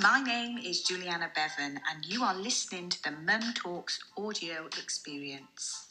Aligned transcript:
My 0.00 0.22
name 0.22 0.58
is 0.58 0.82
Juliana 0.82 1.28
Bevan, 1.34 1.80
and 1.90 2.06
you 2.06 2.22
are 2.22 2.34
listening 2.36 2.88
to 2.90 3.02
the 3.02 3.10
Mum 3.10 3.52
Talks 3.54 3.98
audio 4.16 4.66
experience. 4.78 5.87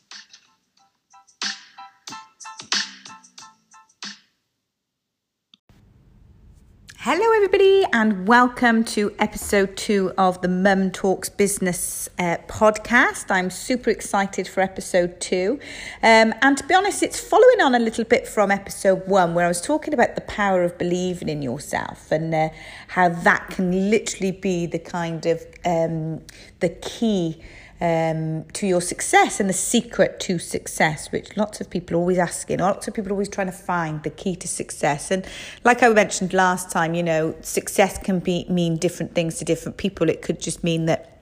Hello, 7.09 7.31
everybody, 7.37 7.85
and 7.93 8.27
welcome 8.27 8.83
to 8.83 9.15
episode 9.17 9.77
two 9.77 10.11
of 10.17 10.41
the 10.41 10.49
Mum 10.49 10.91
Talks 10.91 11.29
Business 11.29 12.09
uh, 12.19 12.35
podcast. 12.49 13.31
I'm 13.31 13.49
super 13.49 13.89
excited 13.89 14.45
for 14.45 14.59
episode 14.59 15.21
two. 15.21 15.57
Um, 16.03 16.33
and 16.41 16.57
to 16.57 16.67
be 16.67 16.73
honest, 16.73 17.03
it's 17.03 17.17
following 17.17 17.61
on 17.61 17.75
a 17.75 17.79
little 17.79 18.03
bit 18.03 18.27
from 18.27 18.51
episode 18.51 19.07
one, 19.07 19.35
where 19.35 19.45
I 19.45 19.47
was 19.47 19.61
talking 19.61 19.93
about 19.93 20.15
the 20.15 20.21
power 20.21 20.63
of 20.63 20.77
believing 20.77 21.29
in 21.29 21.41
yourself 21.41 22.11
and 22.11 22.35
uh, 22.35 22.49
how 22.89 23.07
that 23.07 23.51
can 23.51 23.89
literally 23.89 24.33
be 24.33 24.65
the 24.65 24.79
kind 24.79 25.25
of 25.27 25.45
um, 25.63 26.21
the 26.59 26.77
key 26.81 27.41
um, 27.79 28.43
to 28.53 28.65
your 28.65 28.81
success 28.81 29.39
and 29.39 29.49
the 29.49 29.53
secret 29.53 30.19
to 30.21 30.39
success, 30.39 31.11
which 31.11 31.35
lots 31.37 31.61
of 31.61 31.69
people 31.69 31.95
are 31.95 31.99
always 31.99 32.17
asking. 32.17 32.59
Lots 32.59 32.87
of 32.87 32.93
people 32.93 33.11
are 33.11 33.13
always 33.13 33.29
trying 33.29 33.47
to 33.47 33.53
find 33.53 34.01
the 34.03 34.09
key 34.09 34.35
to 34.37 34.47
success. 34.47 35.11
And 35.11 35.25
like 35.63 35.83
I 35.83 35.89
mentioned 35.89 36.33
last 36.33 36.71
time, 36.71 36.93
you 36.95 37.03
know, 37.03 37.35
success 37.41 37.97
can 37.97 38.19
be 38.19 38.45
mean 38.49 38.77
different 38.77 39.13
things 39.13 39.37
to 39.39 39.45
different 39.45 39.77
people. 39.77 40.09
It 40.09 40.21
could 40.21 40.39
just 40.39 40.63
mean 40.63 40.85
that 40.85 41.21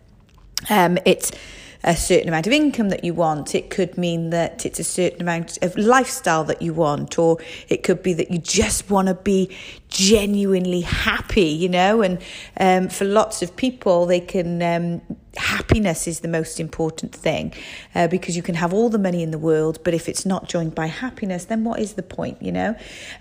um, 0.70 0.98
it's 1.06 1.32
a 1.84 1.96
certain 1.96 2.28
amount 2.28 2.48
of 2.48 2.54
income 2.54 2.90
that 2.90 3.04
you 3.04 3.14
want. 3.14 3.54
It 3.54 3.70
could 3.70 3.98
mean 3.98 4.32
that 4.32 4.66
it's 4.66 4.80
a 4.80 4.84
certain 4.84 5.22
amount 5.22 5.60
of 5.62 5.78
lifestyle 5.78 6.44
that 6.46 6.62
you 6.62 6.74
want, 6.74 7.20
or 7.20 7.38
it 7.70 7.84
could 7.84 8.02
be 8.02 8.14
that 8.14 8.32
you 8.32 8.40
just 8.40 8.90
want 8.90 9.08
to 9.08 9.14
be 9.14 9.56
genuinely 9.96 10.82
happy, 10.82 11.48
you 11.48 11.70
know. 11.70 12.02
And 12.02 12.22
um, 12.60 12.90
for 12.90 13.06
lots 13.06 13.42
of 13.42 13.56
people, 13.56 14.06
they 14.06 14.20
can 14.20 14.62
um, 14.62 15.02
happiness 15.38 16.08
is 16.08 16.20
the 16.22 16.28
most 16.28 16.60
important 16.60 17.14
thing 17.14 17.54
uh, 17.94 18.08
because 18.08 18.36
you 18.36 18.44
can 18.44 18.56
have 18.56 18.74
all 18.74 18.90
the 18.90 18.98
money 18.98 19.24
in 19.24 19.32
the 19.32 19.38
world, 19.38 19.80
but 19.84 19.94
if 19.94 20.08
it's 20.08 20.26
not 20.26 20.48
joined 20.48 20.76
by 20.76 20.88
happiness, 20.88 21.46
then 21.46 21.64
what 21.64 21.80
is 21.80 21.94
the 21.94 22.04
point, 22.04 22.42
you 22.42 22.52
know? 22.52 22.70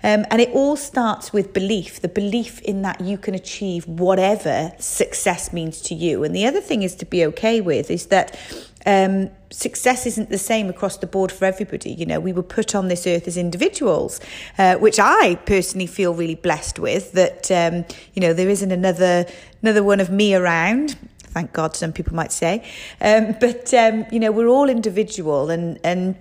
Um, 0.03 0.25
and 0.29 0.41
it 0.41 0.49
all 0.51 0.75
starts 0.75 1.33
with 1.33 1.53
belief 1.53 2.01
the 2.01 2.09
belief 2.09 2.61
in 2.61 2.81
that 2.81 3.01
you 3.01 3.17
can 3.17 3.35
achieve 3.35 3.87
whatever 3.87 4.73
success 4.79 5.53
means 5.53 5.81
to 5.81 5.95
you. 5.95 6.23
And 6.23 6.35
the 6.35 6.45
other 6.45 6.61
thing 6.61 6.83
is 6.83 6.95
to 6.95 7.05
be 7.05 7.25
okay 7.25 7.61
with 7.61 7.89
is 7.89 8.07
that. 8.07 8.37
Um, 8.85 9.29
success 9.49 10.05
isn't 10.05 10.29
the 10.29 10.37
same 10.37 10.69
across 10.69 10.97
the 10.97 11.07
board 11.07 11.31
for 11.31 11.45
everybody. 11.45 11.91
You 11.91 12.05
know, 12.05 12.19
we 12.19 12.33
were 12.33 12.43
put 12.43 12.75
on 12.75 12.87
this 12.87 13.07
earth 13.07 13.27
as 13.27 13.37
individuals, 13.37 14.19
uh, 14.57 14.75
which 14.75 14.99
I 14.99 15.35
personally 15.45 15.87
feel 15.87 16.13
really 16.13 16.35
blessed 16.35 16.79
with. 16.79 17.13
That 17.13 17.51
um, 17.51 17.85
you 18.13 18.21
know, 18.21 18.33
there 18.33 18.49
isn't 18.49 18.71
another 18.71 19.25
another 19.61 19.83
one 19.83 19.99
of 19.99 20.09
me 20.09 20.35
around 20.35 20.97
thank 21.35 21.51
God, 21.51 21.75
some 21.75 21.91
people 21.91 22.15
might 22.15 22.31
say. 22.31 22.63
Um, 23.01 23.35
but, 23.41 23.73
um, 23.73 24.05
you 24.09 24.21
know, 24.21 24.31
we're 24.31 24.47
all 24.47 24.69
individual 24.69 25.49
and, 25.49 25.77
and 25.83 26.15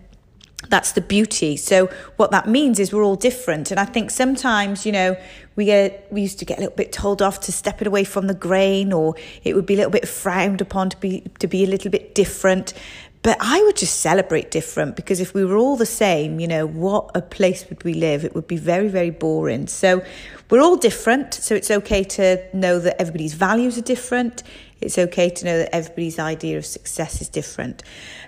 that's 0.68 0.92
the 0.92 1.00
beauty. 1.00 1.56
So 1.56 1.86
what 2.16 2.30
that 2.30 2.48
means 2.48 2.78
is 2.78 2.92
we're 2.92 3.04
all 3.04 3.16
different. 3.16 3.70
And 3.70 3.78
I 3.78 3.84
think 3.84 4.10
sometimes, 4.10 4.86
you 4.86 4.92
know, 4.92 5.16
we 5.56 5.66
get 5.66 6.08
we 6.10 6.22
used 6.22 6.38
to 6.40 6.44
get 6.44 6.58
a 6.58 6.60
little 6.62 6.76
bit 6.76 6.92
told 6.92 7.22
off 7.22 7.40
to 7.40 7.52
step 7.52 7.80
it 7.80 7.86
away 7.86 8.04
from 8.04 8.26
the 8.26 8.34
grain 8.34 8.92
or 8.92 9.14
it 9.44 9.54
would 9.54 9.66
be 9.66 9.74
a 9.74 9.76
little 9.76 9.92
bit 9.92 10.08
frowned 10.08 10.60
upon 10.60 10.90
to 10.90 10.96
be 10.98 11.22
to 11.38 11.46
be 11.46 11.64
a 11.64 11.66
little 11.66 11.90
bit 11.90 12.14
different. 12.14 12.74
But 13.22 13.38
I 13.40 13.62
would 13.62 13.76
just 13.76 14.00
celebrate 14.00 14.50
different 14.50 14.96
because 14.96 15.18
if 15.18 15.32
we 15.32 15.46
were 15.46 15.56
all 15.56 15.76
the 15.76 15.86
same, 15.86 16.40
you 16.40 16.46
know, 16.46 16.66
what 16.66 17.10
a 17.14 17.22
place 17.22 17.66
would 17.70 17.82
we 17.82 17.94
live? 17.94 18.22
It 18.22 18.34
would 18.34 18.46
be 18.46 18.58
very, 18.58 18.88
very 18.88 19.08
boring. 19.08 19.66
So 19.66 20.04
we're 20.50 20.60
all 20.60 20.76
different. 20.76 21.32
So 21.32 21.54
it's 21.54 21.70
okay 21.70 22.04
to 22.04 22.44
know 22.54 22.78
that 22.80 23.00
everybody's 23.00 23.32
values 23.32 23.78
are 23.78 23.82
different. 23.82 24.42
It's 24.82 24.98
okay 24.98 25.30
to 25.30 25.44
know 25.46 25.56
that 25.56 25.74
everybody's 25.74 26.18
idea 26.18 26.58
of 26.58 26.66
success 26.66 27.22
is 27.22 27.30
different. 27.30 27.82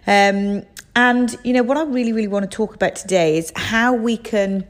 Um, 0.06 0.62
and, 0.96 1.36
you 1.44 1.52
know, 1.52 1.62
what 1.62 1.76
I 1.76 1.84
really, 1.84 2.12
really 2.12 2.26
want 2.26 2.50
to 2.50 2.56
talk 2.56 2.74
about 2.74 2.96
today 2.96 3.36
is 3.36 3.52
how 3.54 3.94
we 3.94 4.16
can 4.16 4.66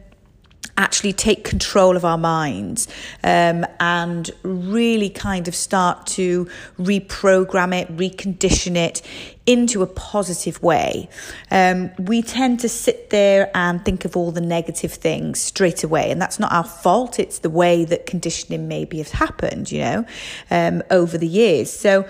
actually 0.76 1.12
take 1.12 1.44
control 1.44 1.96
of 1.96 2.04
our 2.04 2.18
minds 2.18 2.88
um, 3.22 3.64
and 3.80 4.30
really 4.42 5.08
kind 5.08 5.46
of 5.46 5.54
start 5.54 6.04
to 6.06 6.46
reprogram 6.78 7.72
it, 7.80 7.96
recondition 7.96 8.76
it 8.76 9.02
into 9.46 9.82
a 9.82 9.86
positive 9.86 10.60
way. 10.62 11.08
Um, 11.50 11.90
we 11.98 12.20
tend 12.20 12.60
to 12.60 12.68
sit 12.68 13.10
there 13.10 13.50
and 13.54 13.84
think 13.84 14.04
of 14.04 14.16
all 14.16 14.32
the 14.32 14.40
negative 14.40 14.92
things 14.92 15.40
straight 15.40 15.84
away, 15.84 16.10
and 16.10 16.20
that's 16.20 16.38
not 16.38 16.52
our 16.52 16.64
fault. 16.64 17.18
It's 17.18 17.38
the 17.38 17.50
way 17.50 17.84
that 17.84 18.06
conditioning 18.06 18.68
maybe 18.68 18.98
has 18.98 19.12
happened, 19.12 19.70
you 19.70 19.80
know, 19.80 20.06
um, 20.50 20.82
over 20.90 21.16
the 21.16 21.28
years. 21.28 21.72
So 21.72 22.06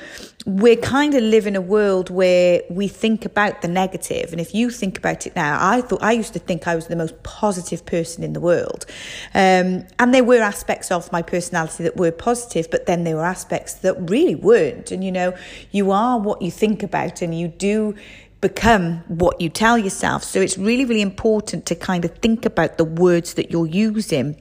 we're 0.46 0.76
kind 0.76 1.14
of 1.14 1.22
live 1.24 1.46
in 1.46 1.56
a 1.56 1.60
world 1.60 2.08
where 2.08 2.62
we 2.70 2.86
think 2.86 3.24
about 3.24 3.62
the 3.62 3.68
negative, 3.68 4.32
and 4.32 4.40
if 4.40 4.54
you 4.54 4.70
think 4.70 4.96
about 4.96 5.26
it 5.26 5.34
now, 5.36 5.58
I 5.60 5.80
thought 5.82 6.02
I 6.02 6.12
used 6.12 6.32
to 6.34 6.38
think 6.38 6.66
I 6.66 6.74
was 6.74 6.86
the 6.86 6.96
most 6.96 7.20
positive 7.24 7.84
person 7.84 8.22
in 8.22 8.32
the 8.32 8.40
world, 8.40 8.86
um, 9.34 9.84
and 9.98 10.14
there 10.14 10.24
were 10.24 10.40
aspects 10.40 10.90
of 10.90 11.10
my 11.12 11.20
personality 11.20 11.82
that 11.82 11.96
were 11.96 12.12
positive, 12.12 12.70
but 12.70 12.86
then 12.86 13.04
there 13.04 13.16
were 13.16 13.24
aspects 13.24 13.74
that 13.74 13.96
really 14.08 14.36
weren't. 14.36 14.90
And 14.90 15.02
you 15.02 15.12
know, 15.12 15.36
you 15.72 15.90
are 15.90 16.18
what 16.18 16.40
you 16.40 16.50
think 16.50 16.82
about 16.82 17.22
and 17.26 17.38
you 17.38 17.48
do 17.48 17.94
become 18.40 18.98
what 19.08 19.40
you 19.40 19.48
tell 19.48 19.76
yourself. 19.76 20.22
So 20.22 20.40
it's 20.40 20.56
really, 20.56 20.84
really 20.84 21.02
important 21.02 21.66
to 21.66 21.74
kind 21.74 22.04
of 22.04 22.16
think 22.18 22.46
about 22.46 22.78
the 22.78 22.84
words 22.84 23.34
that 23.34 23.50
you're 23.50 23.66
using 23.66 24.40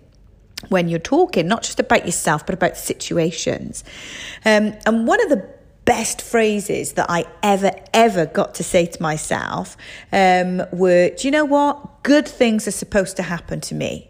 when 0.70 0.88
you're 0.88 1.00
talking, 1.00 1.48
not 1.48 1.64
just 1.64 1.80
about 1.80 2.06
yourself, 2.06 2.46
but 2.46 2.54
about 2.54 2.78
situations. 2.78 3.84
Um, 4.46 4.74
and 4.86 5.08
one 5.08 5.22
of 5.24 5.30
the 5.30 5.48
best 5.86 6.22
phrases 6.22 6.94
that 6.94 7.10
I 7.10 7.26
ever, 7.44 7.72
ever 7.94 8.26
got 8.26 8.56
to 8.56 8.64
say 8.64 8.86
to 8.86 9.02
myself 9.02 9.78
um, 10.12 10.62
were, 10.72 11.10
Do 11.10 11.28
you 11.28 11.32
know 11.32 11.46
what? 11.46 12.04
Good 12.04 12.28
things 12.28 12.68
are 12.68 12.72
supposed 12.72 13.18
to 13.18 13.24
happen 13.24 13.62
to 13.62 13.76
me. 13.76 14.10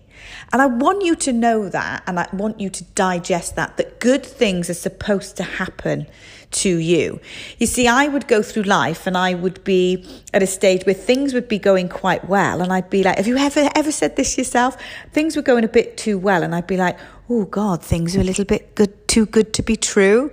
And 0.56 0.62
I 0.62 0.68
want 0.68 1.04
you 1.04 1.18
to 1.18 1.34
know 1.34 1.68
that, 1.68 2.04
and 2.08 2.18
I 2.18 2.30
want 2.32 2.62
you 2.62 2.70
to 2.70 2.84
digest 2.96 3.58
that, 3.58 3.76
that 3.76 4.00
good 4.00 4.26
things 4.26 4.70
are 4.70 4.74
supposed 4.74 5.36
to 5.36 5.44
happen 5.44 6.08
to 6.52 6.78
you. 6.78 7.20
You 7.58 7.68
see, 7.68 7.90
I 7.90 8.08
would 8.08 8.30
go 8.30 8.42
through 8.42 8.64
life 8.64 9.06
and 9.06 9.18
I 9.18 9.34
would 9.34 9.62
be 9.66 10.08
at 10.34 10.42
a 10.42 10.48
stage 10.48 10.86
where 10.86 10.96
things 10.96 11.34
would 11.34 11.50
be 11.50 11.60
going 11.60 11.90
quite 11.90 12.30
well. 12.30 12.62
And 12.62 12.72
I'd 12.72 12.90
be 12.90 13.04
like, 13.04 13.18
have 13.18 13.28
you 13.28 13.36
ever, 13.36 13.70
ever 13.76 13.92
said 13.92 14.16
this 14.16 14.38
yourself? 14.38 14.78
Things 15.12 15.36
were 15.36 15.42
going 15.42 15.66
a 15.66 15.68
bit 15.68 15.98
too 15.98 16.18
well. 16.18 16.42
And 16.42 16.56
I'd 16.56 16.68
be 16.68 16.78
like, 16.78 16.98
oh 17.30 17.44
God, 17.44 17.84
things 17.84 18.16
are 18.16 18.22
a 18.22 18.24
little 18.24 18.46
bit 18.46 18.76
good, 18.76 19.10
too 19.10 19.26
good 19.26 19.54
to 19.56 19.62
be 19.62 19.76
true. 19.76 20.32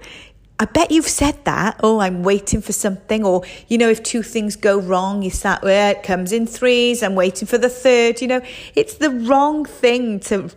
I 0.62 0.66
bet 0.66 0.92
you've 0.92 1.08
said 1.08 1.44
that. 1.44 1.80
Oh, 1.82 1.98
I'm 1.98 2.22
waiting 2.22 2.60
for 2.62 2.72
something. 2.72 3.24
Or, 3.24 3.42
you 3.66 3.78
know, 3.78 3.88
if 3.88 4.00
two 4.04 4.22
things 4.22 4.54
go 4.54 4.78
wrong, 4.78 5.22
you 5.22 5.30
sat 5.30 5.60
where 5.64 5.90
it 5.90 6.04
comes 6.04 6.30
in 6.30 6.46
threes, 6.46 7.02
I'm 7.02 7.16
waiting 7.16 7.48
for 7.48 7.58
the 7.58 7.68
third. 7.68 8.22
You 8.22 8.28
know, 8.28 8.40
it's 8.76 8.94
the 8.94 9.10
wrong 9.10 9.64
thing 9.64 10.20
to 10.20 10.50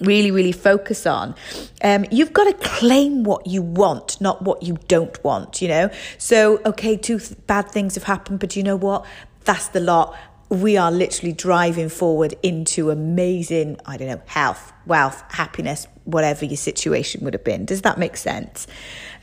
really, 0.00 0.32
really 0.32 0.50
focus 0.50 1.06
on. 1.06 1.36
Um, 1.84 2.04
you've 2.10 2.32
got 2.32 2.46
to 2.46 2.68
claim 2.68 3.22
what 3.22 3.46
you 3.46 3.62
want, 3.62 4.20
not 4.20 4.42
what 4.42 4.64
you 4.64 4.76
don't 4.88 5.22
want, 5.22 5.62
you 5.62 5.68
know? 5.68 5.88
So, 6.18 6.60
okay, 6.66 6.96
two 6.96 7.20
th- 7.20 7.38
bad 7.46 7.70
things 7.70 7.94
have 7.94 8.02
happened, 8.02 8.40
but 8.40 8.56
you 8.56 8.64
know 8.64 8.74
what? 8.74 9.06
That's 9.44 9.68
the 9.68 9.78
lot 9.78 10.16
we 10.54 10.76
are 10.76 10.90
literally 10.90 11.32
driving 11.32 11.88
forward 11.88 12.34
into 12.42 12.90
amazing, 12.90 13.78
I 13.86 13.96
don't 13.96 14.08
know, 14.08 14.22
health, 14.26 14.72
wealth, 14.86 15.22
happiness, 15.30 15.86
whatever 16.04 16.44
your 16.44 16.56
situation 16.56 17.24
would 17.24 17.34
have 17.34 17.44
been. 17.44 17.64
Does 17.64 17.82
that 17.82 17.98
make 17.98 18.16
sense? 18.16 18.66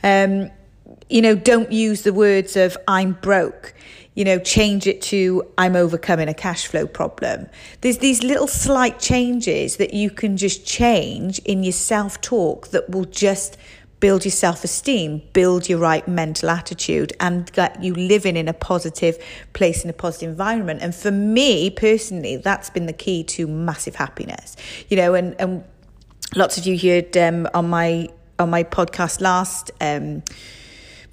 Um, 0.02 0.50
you 1.08 1.22
know, 1.22 1.34
don't 1.34 1.70
use 1.72 2.02
the 2.02 2.12
words 2.12 2.56
of 2.56 2.76
I'm 2.88 3.12
broke. 3.12 3.74
You 4.14 4.24
know, 4.24 4.38
change 4.38 4.86
it 4.86 5.00
to 5.02 5.42
I'm 5.56 5.74
overcoming 5.74 6.28
a 6.28 6.34
cash 6.34 6.66
flow 6.66 6.86
problem. 6.86 7.48
There's 7.80 7.98
these 7.98 8.22
little 8.22 8.46
slight 8.46 8.98
changes 8.98 9.76
that 9.76 9.94
you 9.94 10.10
can 10.10 10.36
just 10.36 10.66
change 10.66 11.38
in 11.40 11.62
your 11.62 11.72
self 11.72 12.20
talk 12.20 12.68
that 12.68 12.90
will 12.90 13.06
just 13.06 13.56
build 14.02 14.24
your 14.24 14.32
self 14.32 14.64
esteem, 14.64 15.22
build 15.32 15.68
your 15.68 15.78
right 15.78 16.06
mental 16.08 16.50
attitude, 16.50 17.12
and 17.20 17.50
get 17.52 17.80
you 17.82 17.94
living 17.94 18.36
in 18.36 18.48
a 18.48 18.52
positive 18.52 19.16
place, 19.52 19.84
in 19.84 19.88
a 19.88 19.92
positive 19.92 20.28
environment. 20.28 20.82
And 20.82 20.92
for 20.92 21.12
me 21.12 21.70
personally, 21.70 22.36
that's 22.36 22.68
been 22.68 22.86
the 22.86 22.92
key 22.92 23.22
to 23.24 23.46
massive 23.46 23.94
happiness. 23.94 24.56
You 24.88 24.96
know, 24.96 25.14
and, 25.14 25.40
and 25.40 25.64
lots 26.34 26.58
of 26.58 26.66
you 26.66 26.76
heard 26.76 27.16
um, 27.16 27.48
on 27.54 27.70
my 27.70 28.08
on 28.38 28.50
my 28.50 28.64
podcast 28.64 29.22
last. 29.22 29.70
Um, 29.80 30.24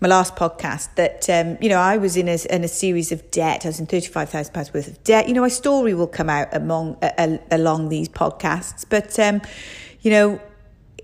my 0.02 0.08
last 0.08 0.38
podcast 0.38 0.96
that 0.96 1.30
um, 1.30 1.58
you 1.62 1.68
know 1.68 1.78
I 1.78 1.98
was 1.98 2.16
in 2.16 2.30
a, 2.30 2.38
in 2.50 2.64
a 2.64 2.70
series 2.70 3.12
of 3.12 3.30
debt. 3.30 3.66
I 3.66 3.70
was 3.70 3.80
in 3.80 3.86
thirty 3.86 4.08
five 4.08 4.30
thousand 4.30 4.54
pounds 4.54 4.74
worth 4.74 4.88
of 4.88 5.04
debt. 5.04 5.28
You 5.28 5.36
know, 5.36 5.42
my 5.42 5.50
story 5.50 5.94
will 5.94 6.08
come 6.08 6.30
out 6.30 6.48
among 6.54 6.98
along 7.52 7.90
these 7.90 8.10
podcasts, 8.10 8.84
but 8.90 9.20
um, 9.20 9.42
you 10.02 10.10
know 10.10 10.42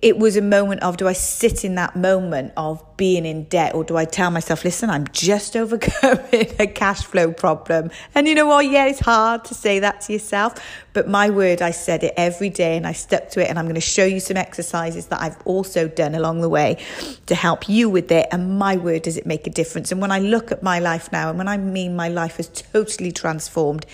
it 0.01 0.17
was 0.17 0.35
a 0.37 0.41
moment 0.41 0.81
of 0.83 0.97
do 0.97 1.07
I 1.07 1.13
sit 1.13 1.63
in 1.63 1.75
that 1.75 1.95
moment 1.95 2.53
of 2.57 2.83
being 2.97 3.25
in 3.25 3.43
debt 3.45 3.75
or 3.75 3.83
do 3.83 3.97
I 3.97 4.05
tell 4.05 4.31
myself, 4.31 4.63
listen, 4.63 4.89
I'm 4.89 5.07
just 5.09 5.55
overcoming 5.57 6.53
a 6.59 6.67
cash 6.67 7.03
flow 7.03 7.31
problem? 7.31 7.91
And 8.13 8.27
you 8.27 8.35
know 8.35 8.45
what? 8.45 8.69
Yeah, 8.69 8.85
it's 8.85 8.99
hard 8.99 9.45
to 9.45 9.53
say 9.53 9.79
that 9.79 10.01
to 10.01 10.13
yourself, 10.13 10.55
but 10.93 11.07
my 11.07 11.29
word, 11.29 11.61
I 11.61 11.71
said 11.71 12.03
it 12.03 12.13
every 12.17 12.49
day 12.49 12.77
and 12.77 12.87
I 12.87 12.93
stuck 12.93 13.29
to 13.31 13.41
it. 13.41 13.49
And 13.49 13.59
I'm 13.59 13.65
going 13.65 13.75
to 13.75 13.81
show 13.81 14.05
you 14.05 14.19
some 14.19 14.37
exercises 14.37 15.07
that 15.07 15.21
I've 15.21 15.37
also 15.45 15.87
done 15.87 16.15
along 16.15 16.41
the 16.41 16.49
way 16.49 16.77
to 17.25 17.35
help 17.35 17.67
you 17.69 17.89
with 17.89 18.11
it. 18.11 18.27
And 18.31 18.57
my 18.57 18.77
word, 18.77 19.03
does 19.03 19.17
it 19.17 19.25
make 19.25 19.47
a 19.47 19.49
difference? 19.49 19.91
And 19.91 20.01
when 20.01 20.11
I 20.11 20.19
look 20.19 20.51
at 20.51 20.63
my 20.63 20.79
life 20.79 21.11
now, 21.11 21.29
and 21.29 21.37
when 21.37 21.47
I 21.47 21.57
mean 21.57 21.95
my 21.95 22.09
life 22.09 22.37
has 22.37 22.47
totally 22.47 23.11
transformed, 23.11 23.85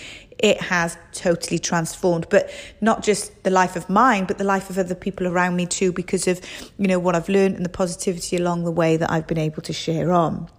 it 0.42 0.60
has 0.62 0.98
totally 1.12 1.60
transformed 1.60 2.28
but 2.30 2.50
not 2.82 3.04
just 3.04 3.44
the 3.44 3.50
life 3.50 3.76
of 3.76 3.90
mine 3.90 4.26
but 4.26 4.38
the 4.38 4.44
life 4.44 4.70
of 4.70 4.78
other 4.78 4.96
people 4.96 5.28
around 5.28 5.56
me 5.56 5.66
too 5.66 5.92
because 5.92 6.28
of 6.28 6.42
you 6.78 6.88
know 6.88 7.00
what 7.00 7.16
I've 7.16 7.30
learned 7.30 7.56
and 7.56 7.66
the 7.66 7.70
positivity 7.70 8.38
along 8.38 8.64
the 8.64 8.72
way 8.72 8.98
that 8.98 9.12
I've 9.12 9.28
been 9.28 9.38
able 9.38 9.62
to 9.64 9.74
share 9.74 10.12
on 10.12 10.50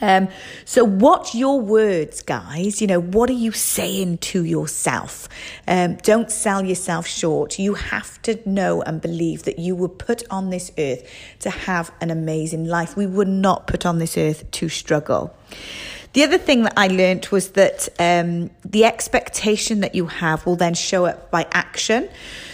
um, 0.00 0.28
so 0.64 0.84
watch 0.84 1.34
your 1.34 1.60
words, 1.60 2.22
guys. 2.22 2.80
You 2.80 2.86
know, 2.86 3.00
what 3.00 3.30
are 3.30 3.34
you 3.34 3.52
saying 3.52 4.18
to 4.18 4.44
yourself? 4.44 5.28
Um, 5.66 5.96
don't 5.96 6.30
sell 6.30 6.64
yourself 6.64 7.06
short. 7.06 7.58
You 7.58 7.74
have 7.74 8.20
to 8.22 8.38
know 8.48 8.82
and 8.82 9.00
believe 9.00 9.44
that 9.44 9.58
you 9.58 9.74
were 9.74 9.88
put 9.88 10.22
on 10.30 10.50
this 10.50 10.70
earth 10.78 11.08
to 11.40 11.50
have 11.50 11.90
an 12.00 12.10
amazing 12.10 12.66
life. 12.66 12.96
We 12.96 13.06
were 13.06 13.24
not 13.24 13.66
put 13.66 13.86
on 13.86 13.98
this 13.98 14.18
earth 14.18 14.50
to 14.52 14.68
struggle. 14.68 15.34
The 16.16 16.24
other 16.24 16.38
thing 16.38 16.62
that 16.62 16.72
I 16.78 16.88
learned 16.88 17.26
was 17.26 17.50
that 17.50 17.90
um, 17.98 18.48
the 18.64 18.86
expectation 18.86 19.80
that 19.80 19.94
you 19.94 20.06
have 20.06 20.46
will 20.46 20.56
then 20.56 20.72
show 20.72 21.04
up 21.04 21.30
by 21.30 21.46
action. 21.52 22.08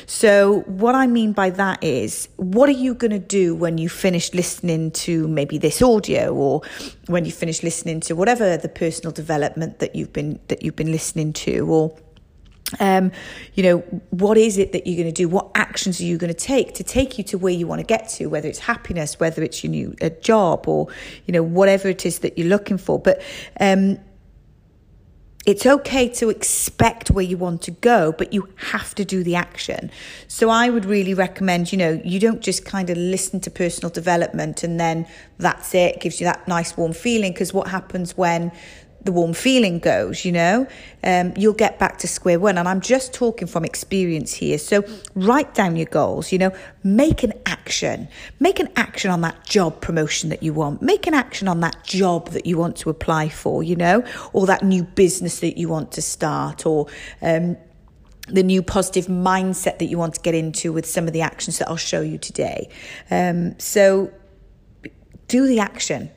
So, 0.07 0.63
what 0.63 0.97
I 0.97 1.07
mean 1.07 1.33
by 1.33 1.51
that 1.51 1.85
is, 1.85 2.29
what 2.39 2.69
are 2.69 2.73
you 2.87 2.93
going 2.93 3.13
to 3.13 3.21
do 3.21 3.55
when 3.55 3.79
you 3.79 3.89
finish 3.89 4.35
listening 4.35 4.91
to 5.07 5.29
maybe 5.29 5.59
this 5.59 5.81
audio, 5.81 6.35
or 6.35 6.63
when 7.07 7.25
you 7.25 7.31
finish 7.31 7.63
listening 7.63 8.01
to 8.01 8.17
whatever 8.17 8.57
the 8.57 8.69
personal 8.69 9.13
development 9.13 9.79
that 9.79 9.95
you've 9.95 10.13
been 10.13 10.41
that 10.49 10.65
you've 10.65 10.75
been 10.75 10.91
listening 10.91 11.33
to, 11.35 11.69
or 11.69 11.97
um, 12.81 13.13
you 13.55 13.63
know, 13.63 13.79
what 14.11 14.39
is 14.39 14.59
it 14.59 14.73
that 14.73 14.87
you're 14.87 14.97
going 14.97 15.13
to 15.13 15.13
do? 15.13 15.29
What 15.29 15.51
actions 15.55 16.01
are 16.01 16.05
you 16.05 16.19
going 16.19 16.33
to 16.33 16.39
take 16.39 16.75
to 16.75 16.85
take 16.85 17.19
you 17.19 17.25
to 17.25 17.39
where 17.39 17.53
you 17.53 17.67
want 17.67 17.81
to 17.81 17.87
get 17.87 18.09
to? 18.11 18.27
Whether 18.27 18.49
it's 18.49 18.61
happiness, 18.61 19.21
whether 19.21 19.43
it's 19.43 19.63
your 19.63 19.71
new 19.71 19.95
a 20.01 20.11
job, 20.11 20.67
or 20.69 20.89
you 21.27 21.33
know 21.33 21.43
whatever 21.43 21.89
it 21.89 22.07
is 22.07 22.21
that 22.21 22.39
you're 22.39 22.49
looking 22.49 22.79
for. 22.79 22.99
But 22.99 23.23
um, 23.61 23.99
it's 25.45 25.67
okay 25.67 26.09
to 26.09 26.31
expect 26.31 27.11
where 27.11 27.25
you 27.25 27.37
want 27.37 27.63
to 27.63 27.73
go, 27.73 28.13
but 28.13 28.33
you 28.33 28.49
have 28.57 28.95
to 28.95 29.05
do 29.05 29.25
the 29.25 29.35
action. 29.35 29.91
So 30.29 30.51
I 30.51 30.71
would 30.71 30.85
really 30.85 31.15
recommend, 31.15 31.73
you 31.73 31.79
know, 31.79 32.01
you 32.05 32.21
don't 32.21 32.41
just 32.41 32.65
kind 32.65 32.91
of 32.91 32.97
listen 32.97 33.41
to 33.41 33.51
personal 33.51 33.91
development 33.91 34.63
and 34.63 34.79
then 34.79 35.07
that's 35.39 35.75
it, 35.75 35.97
it 35.97 36.01
gives 36.01 36.21
you 36.21 36.27
that 36.27 36.47
nice 36.47 36.77
warm 36.77 36.93
feeling. 36.93 37.33
Because 37.33 37.53
what 37.53 37.67
happens 37.67 38.17
when 38.17 38.53
the 39.05 39.13
warm 39.13 39.35
feeling 39.35 39.81
goes, 39.81 40.25
you 40.25 40.31
know, 40.33 40.67
um, 41.03 41.33
you'll 41.37 41.53
get 41.53 41.79
back 41.79 41.99
to 41.99 42.09
square 42.09 42.39
one. 42.39 42.57
And 42.57 42.69
I'm 42.69 42.81
just 42.81 43.13
talking 43.13 43.49
from 43.49 43.65
experience 43.65 44.33
here. 44.33 44.59
So 44.59 44.85
write 45.15 45.55
down 45.55 45.77
your 45.77 45.87
goals, 45.87 46.31
you 46.31 46.39
know, 46.39 46.53
make 46.85 47.23
an 47.25 47.33
action. 47.45 48.09
Make 48.39 48.61
an 48.61 48.69
action 48.77 49.11
on 49.11 49.21
that 49.23 49.45
job 49.45 49.81
promotion 49.81 50.31
that 50.31 50.43
you 50.43 50.53
want. 50.53 50.83
Make 50.83 51.07
an 51.07 51.15
action 51.15 51.49
on 51.49 51.61
that 51.61 51.83
job 51.85 52.31
that 52.31 52.47
you 52.47 52.57
want 52.57 52.77
to 52.79 52.91
apply 52.91 53.29
for, 53.29 53.63
you 53.63 53.75
know, 53.75 54.05
or 54.33 54.47
that 54.47 54.63
new 54.63 54.85
business 54.85 55.41
that 55.41 55.59
you 55.59 55.69
want 55.69 55.93
to 55.93 56.03
start 56.03 56.65
or, 56.65 56.87
um, 57.21 57.57
the 58.29 58.45
new 58.45 58.63
positive 58.63 59.07
mindset 59.07 59.81
that 59.81 59.87
you 59.87 59.99
want 59.99 60.15
to 60.15 60.21
get 60.21 60.33
into 60.33 60.73
with 60.73 60.87
some 60.87 61.09
of 61.09 61.13
the 61.13 61.21
actions 61.21 61.59
that 61.59 61.69
I'll 61.69 61.77
show 61.77 62.03
you 62.03 62.19
today. 62.19 62.69
Um, 63.11 63.59
so 63.59 64.13
do 65.27 65.49
the 65.49 65.59
action 65.59 66.11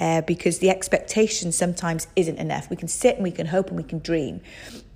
uh, 0.00 0.22
because 0.22 0.58
the 0.58 0.70
expectation 0.70 1.52
sometimes 1.52 2.08
isn't 2.16 2.38
enough. 2.38 2.70
We 2.70 2.76
can 2.76 2.88
sit 2.88 3.16
and 3.16 3.22
we 3.22 3.30
can 3.30 3.46
hope 3.46 3.68
and 3.68 3.76
we 3.76 3.84
can 3.84 4.00
dream, 4.00 4.40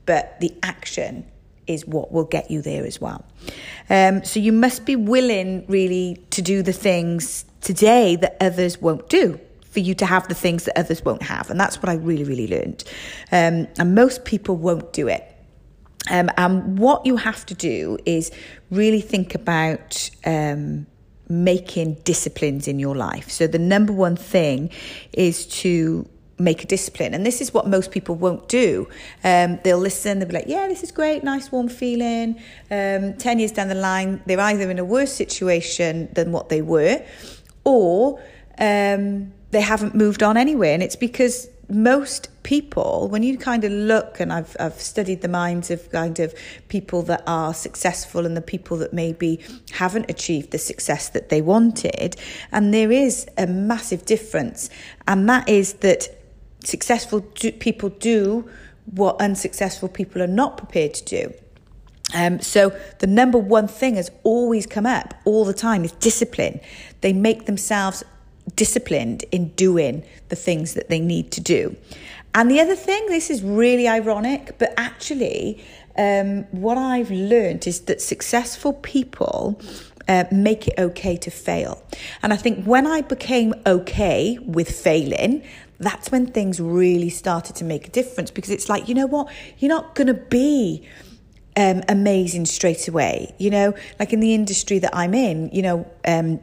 but 0.06 0.40
the 0.40 0.52
action 0.62 1.26
is 1.66 1.86
what 1.86 2.12
will 2.12 2.24
get 2.24 2.50
you 2.50 2.60
there 2.60 2.84
as 2.84 3.00
well. 3.00 3.24
Um, 3.88 4.24
so 4.24 4.40
you 4.40 4.52
must 4.52 4.84
be 4.84 4.96
willing 4.96 5.64
really 5.66 6.18
to 6.30 6.42
do 6.42 6.62
the 6.62 6.72
things 6.72 7.44
today 7.60 8.16
that 8.16 8.36
others 8.40 8.80
won't 8.80 9.08
do 9.08 9.38
for 9.70 9.80
you 9.80 9.94
to 9.94 10.06
have 10.06 10.28
the 10.28 10.34
things 10.34 10.64
that 10.64 10.78
others 10.78 11.04
won't 11.04 11.22
have. 11.22 11.50
And 11.50 11.58
that's 11.58 11.78
what 11.82 11.88
I 11.88 11.94
really, 11.94 12.24
really 12.24 12.46
learned. 12.46 12.84
Um, 13.32 13.66
and 13.78 13.94
most 13.94 14.24
people 14.24 14.56
won't 14.56 14.92
do 14.92 15.08
it. 15.08 15.30
Um, 16.10 16.30
and 16.36 16.78
what 16.78 17.06
you 17.06 17.16
have 17.16 17.46
to 17.46 17.54
do 17.54 17.98
is 18.04 18.30
really 18.70 19.00
think 19.00 19.34
about 19.34 20.10
um, 20.26 20.86
making 21.42 21.94
disciplines 22.04 22.69
in 22.69 22.78
your 22.78 22.94
life. 22.94 23.31
So 23.31 23.46
the 23.46 23.58
number 23.58 23.92
one 23.92 24.16
thing 24.16 24.70
is 25.12 25.46
to 25.62 26.08
make 26.38 26.64
a 26.64 26.66
discipline. 26.66 27.14
And 27.14 27.25
this 27.25 27.40
is 27.40 27.54
what 27.54 27.66
most 27.66 27.90
people 27.90 28.14
won't 28.14 28.48
do. 28.48 28.88
Um, 29.22 29.58
they'll 29.62 29.78
listen, 29.78 30.19
they'll 30.19 30.28
be 30.28 30.34
like, 30.34 30.48
yeah, 30.48 30.66
this 30.66 30.82
is 30.82 30.90
great, 30.90 31.22
nice 31.22 31.52
warm 31.52 31.69
feeling. 31.69 32.40
Um, 32.70 33.14
10 33.14 33.38
years 33.38 33.52
down 33.52 33.69
the 33.69 33.75
line, 33.75 34.22
they're 34.26 34.40
either 34.40 34.70
in 34.70 34.78
a 34.78 34.84
worse 34.84 35.12
situation 35.12 36.08
than 36.12 36.32
what 36.32 36.48
they 36.48 36.62
were, 36.62 37.04
or 37.64 38.20
um, 38.58 39.32
they 39.50 39.60
haven't 39.60 39.94
moved 39.94 40.22
on 40.22 40.37
anyway. 40.37 40.75
And 40.75 40.82
it's 40.82 40.96
because 40.96 41.48
most 41.69 42.28
people, 42.43 43.08
when 43.08 43.22
you 43.22 43.38
kind 43.38 43.64
of 43.64 43.72
look, 43.72 44.20
and 44.20 44.32
I've, 44.32 44.56
I've 44.61 44.81
studied 44.81 45.22
the 45.22 45.28
minds 45.28 45.70
of 45.70 45.90
kind 45.90 46.20
of 46.20 46.34
people 46.69 47.02
that 47.02 47.22
are 47.26 47.55
successful 47.55 48.26
and 48.26 48.37
the 48.37 48.43
people 48.43 48.76
that 48.78 48.93
maybe 48.93 49.40
haven't 49.72 50.11
achieved 50.11 50.50
the 50.50 50.58
success 50.58 51.08
that 51.11 51.31
they 51.31 51.40
wanted, 51.40 52.16
and 52.52 52.72
there 52.75 52.93
is 52.93 53.26
a 53.38 53.46
massive 53.46 54.05
difference, 54.05 54.70
and 55.08 55.28
that 55.28 55.49
is 55.49 55.75
that 55.75 56.08
successful 56.62 57.20
do, 57.20 57.52
people 57.52 57.88
do 57.88 58.49
what 58.87 59.20
unsuccessful 59.20 59.88
people 59.88 60.22
are 60.22 60.26
not 60.26 60.56
prepared 60.56 60.94
to 60.94 61.05
do. 61.05 61.34
Um, 62.14 62.40
so 62.40 62.78
the 62.99 63.06
number 63.06 63.38
one 63.38 63.66
thing 63.66 63.94
has 63.96 64.11
always 64.22 64.66
come 64.66 64.87
up 64.87 65.14
all 65.25 65.44
the 65.44 65.55
time 65.55 65.84
is 65.84 65.93
discipline. 65.93 66.61
They 67.00 67.12
make 67.12 67.46
themselves 67.46 68.05
disciplined 68.56 69.25
in 69.31 69.49
doing 69.50 70.05
the 70.29 70.37
things 70.37 70.75
that 70.75 70.88
they 70.88 71.00
need 71.00 71.31
to 71.32 71.41
do. 71.41 71.76
And 72.35 72.50
the 72.50 72.61
other 72.61 72.75
thing, 72.75 73.06
this 73.06 73.31
is 73.31 73.43
really 73.43 73.87
ironic, 73.87 74.58
but 74.58 74.75
actually, 74.76 75.64
um, 75.96 76.43
what 76.50 76.76
I've 76.76 77.11
learned 77.11 77.67
is 77.67 77.82
that 77.82 78.00
successful 78.00 78.73
people 78.73 79.61
uh, 80.08 80.25
make 80.32 80.67
it 80.67 80.75
okay 80.79 81.17
to 81.17 81.31
fail. 81.31 81.82
And 82.23 82.32
I 82.32 82.37
think 82.37 82.64
when 82.64 82.87
I 82.87 83.02
became 83.02 83.55
okay 83.67 84.38
with 84.43 84.69
failing, 84.70 85.43
that's 85.79 86.11
when 86.11 86.26
things 86.26 86.61
really 86.61 87.11
started 87.11 87.56
to 87.56 87.64
make 87.64 87.88
a 87.88 87.90
difference 87.90 88.31
because 88.31 88.50
it's 88.50 88.69
like, 88.69 88.88
you 88.88 88.94
know 88.94 89.06
what? 89.06 89.31
You're 89.58 89.70
not 89.70 89.94
going 89.94 90.08
to 90.08 90.14
be. 90.14 90.87
Um, 91.56 91.82
amazing 91.88 92.47
straight 92.47 92.88
away, 92.88 93.32
you 93.38 93.49
know, 93.49 93.75
like 94.00 94.12
in 94.12 94.19
the 94.19 94.35
industry 94.35 94.81
that 94.81 94.90
I'm 94.93 95.14
in, 95.14 95.50
you 95.52 95.62
know, 95.62 95.88
um, 96.05 96.40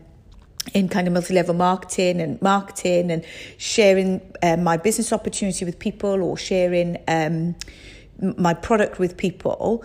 in 0.73 0.87
kind 0.87 1.07
of 1.07 1.13
multi-level 1.13 1.55
marketing 1.55 2.21
and 2.21 2.41
marketing 2.41 3.11
and 3.11 3.25
sharing 3.57 4.21
uh, 4.43 4.57
my 4.57 4.77
business 4.77 5.11
opportunity 5.11 5.65
with 5.65 5.79
people 5.79 6.21
or 6.21 6.37
sharing 6.37 6.97
um, 7.07 7.55
my 8.37 8.53
product 8.53 8.99
with 8.99 9.17
people 9.17 9.83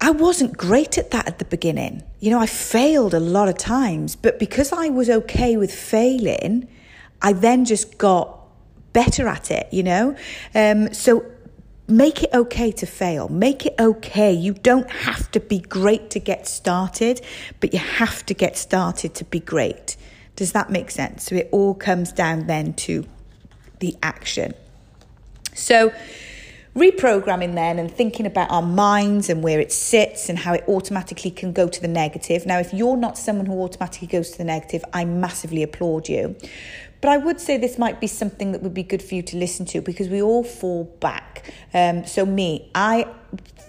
I 0.00 0.10
wasn't 0.12 0.56
great 0.56 0.96
at 0.96 1.10
that 1.10 1.28
at 1.28 1.38
the 1.38 1.44
beginning. 1.44 2.02
You 2.20 2.30
know, 2.30 2.40
I 2.40 2.46
failed 2.46 3.12
a 3.12 3.20
lot 3.20 3.48
of 3.48 3.58
times, 3.58 4.16
but 4.16 4.38
because 4.38 4.72
I 4.72 4.88
was 4.88 5.10
okay 5.10 5.58
with 5.58 5.74
failing, 5.74 6.68
I 7.20 7.34
then 7.34 7.66
just 7.66 7.98
got 7.98 8.38
better 8.94 9.28
at 9.28 9.50
it, 9.50 9.68
you 9.70 9.82
know? 9.82 10.16
Um, 10.54 10.92
so 10.94 11.24
make 11.90 12.22
it 12.22 12.30
okay 12.32 12.72
to 12.72 12.86
fail. 12.86 13.28
Make 13.28 13.66
it 13.66 13.74
okay. 13.78 14.32
You 14.32 14.54
don't 14.54 14.90
have 14.90 15.30
to 15.32 15.40
be 15.40 15.58
great 15.58 16.10
to 16.10 16.18
get 16.18 16.46
started, 16.46 17.20
but 17.60 17.72
you 17.72 17.78
have 17.78 18.24
to 18.26 18.34
get 18.34 18.56
started 18.56 19.14
to 19.16 19.24
be 19.24 19.40
great. 19.40 19.96
Does 20.36 20.52
that 20.52 20.70
make 20.70 20.90
sense? 20.90 21.24
So 21.24 21.34
it 21.34 21.48
all 21.52 21.74
comes 21.74 22.12
down 22.12 22.46
then 22.46 22.74
to 22.74 23.04
the 23.80 23.96
action. 24.02 24.54
So, 25.54 25.92
reprogramming 26.76 27.54
then 27.54 27.78
and 27.78 27.90
thinking 27.90 28.26
about 28.26 28.50
our 28.50 28.62
minds 28.62 29.28
and 29.28 29.42
where 29.42 29.58
it 29.58 29.72
sits 29.72 30.28
and 30.28 30.38
how 30.38 30.54
it 30.54 30.64
automatically 30.68 31.30
can 31.30 31.52
go 31.52 31.68
to 31.68 31.80
the 31.80 31.88
negative. 31.88 32.46
Now, 32.46 32.58
if 32.58 32.72
you're 32.72 32.96
not 32.96 33.18
someone 33.18 33.46
who 33.46 33.60
automatically 33.60 34.06
goes 34.06 34.30
to 34.30 34.38
the 34.38 34.44
negative, 34.44 34.84
I 34.92 35.04
massively 35.04 35.62
applaud 35.62 36.08
you. 36.08 36.36
But 37.00 37.10
I 37.10 37.16
would 37.16 37.40
say 37.40 37.56
this 37.56 37.78
might 37.78 38.00
be 38.00 38.06
something 38.06 38.52
that 38.52 38.62
would 38.62 38.74
be 38.74 38.82
good 38.82 39.02
for 39.02 39.14
you 39.14 39.22
to 39.22 39.36
listen 39.36 39.66
to 39.66 39.80
because 39.80 40.08
we 40.08 40.20
all 40.20 40.44
fall 40.44 40.84
back. 41.00 41.52
Um, 41.72 42.06
so, 42.06 42.26
me, 42.26 42.70
I 42.74 43.06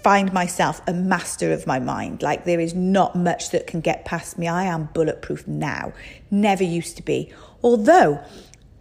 find 0.04 0.34
myself 0.34 0.82
a 0.88 0.94
master 0.94 1.54
of 1.54 1.66
my 1.66 1.80
mind. 1.80 2.22
Like, 2.22 2.46
there 2.46 2.60
is 2.60 2.74
not 2.74 3.16
much 3.16 3.52
that 3.52 3.68
can 3.68 3.82
get 3.82 4.04
past 4.04 4.38
me. 4.38 4.48
I 4.48 4.66
am 4.66 4.90
bulletproof 4.94 5.48
now, 5.48 5.94
never 6.30 6.64
used 6.64 6.98
to 6.98 7.04
be. 7.04 7.32
Although, 7.64 8.20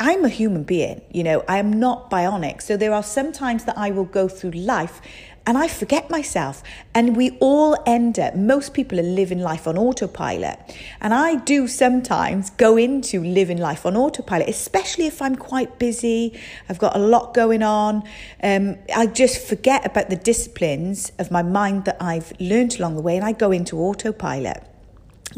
I'm 0.03 0.25
a 0.25 0.31
human 0.31 0.63
being, 0.63 1.03
you 1.13 1.23
know, 1.23 1.45
I 1.47 1.59
am 1.59 1.79
not 1.79 2.11
bionic. 2.11 2.63
So, 2.63 2.77
there 2.77 2.95
are 2.95 3.03
some 3.03 3.33
times 3.33 3.65
that 3.67 3.79
I 3.79 3.91
will 3.91 4.05
go 4.05 4.27
through 4.29 4.53
life 4.53 5.01
and 5.51 5.59
I 5.59 5.67
forget 5.67 6.09
myself. 6.09 6.63
And 6.95 7.17
we 7.17 7.37
all 7.41 7.77
end 7.85 8.21
up, 8.21 8.37
most 8.37 8.73
people 8.73 9.01
are 9.01 9.03
living 9.03 9.41
life 9.41 9.67
on 9.67 9.77
autopilot. 9.77 10.61
And 11.01 11.13
I 11.13 11.35
do 11.35 11.67
sometimes 11.67 12.51
go 12.51 12.77
into 12.77 13.21
living 13.21 13.59
life 13.59 13.85
on 13.85 13.97
autopilot, 13.97 14.49
especially 14.49 15.09
if 15.09 15.21
I'm 15.21 15.35
quite 15.35 15.81
busy, 15.81 16.39
I've 16.69 16.79
got 16.79 16.95
a 16.95 17.01
lot 17.01 17.35
going 17.35 17.65
on. 17.65 18.05
Um, 18.45 18.79
I 18.95 19.07
just 19.07 19.45
forget 19.45 19.85
about 19.85 20.09
the 20.09 20.15
disciplines 20.15 21.11
of 21.19 21.33
my 21.33 21.43
mind 21.43 21.85
that 21.87 21.97
I've 22.01 22.33
learned 22.39 22.79
along 22.79 22.95
the 22.95 23.03
way, 23.03 23.17
and 23.17 23.25
I 23.25 23.33
go 23.33 23.51
into 23.51 23.77
autopilot 23.77 24.70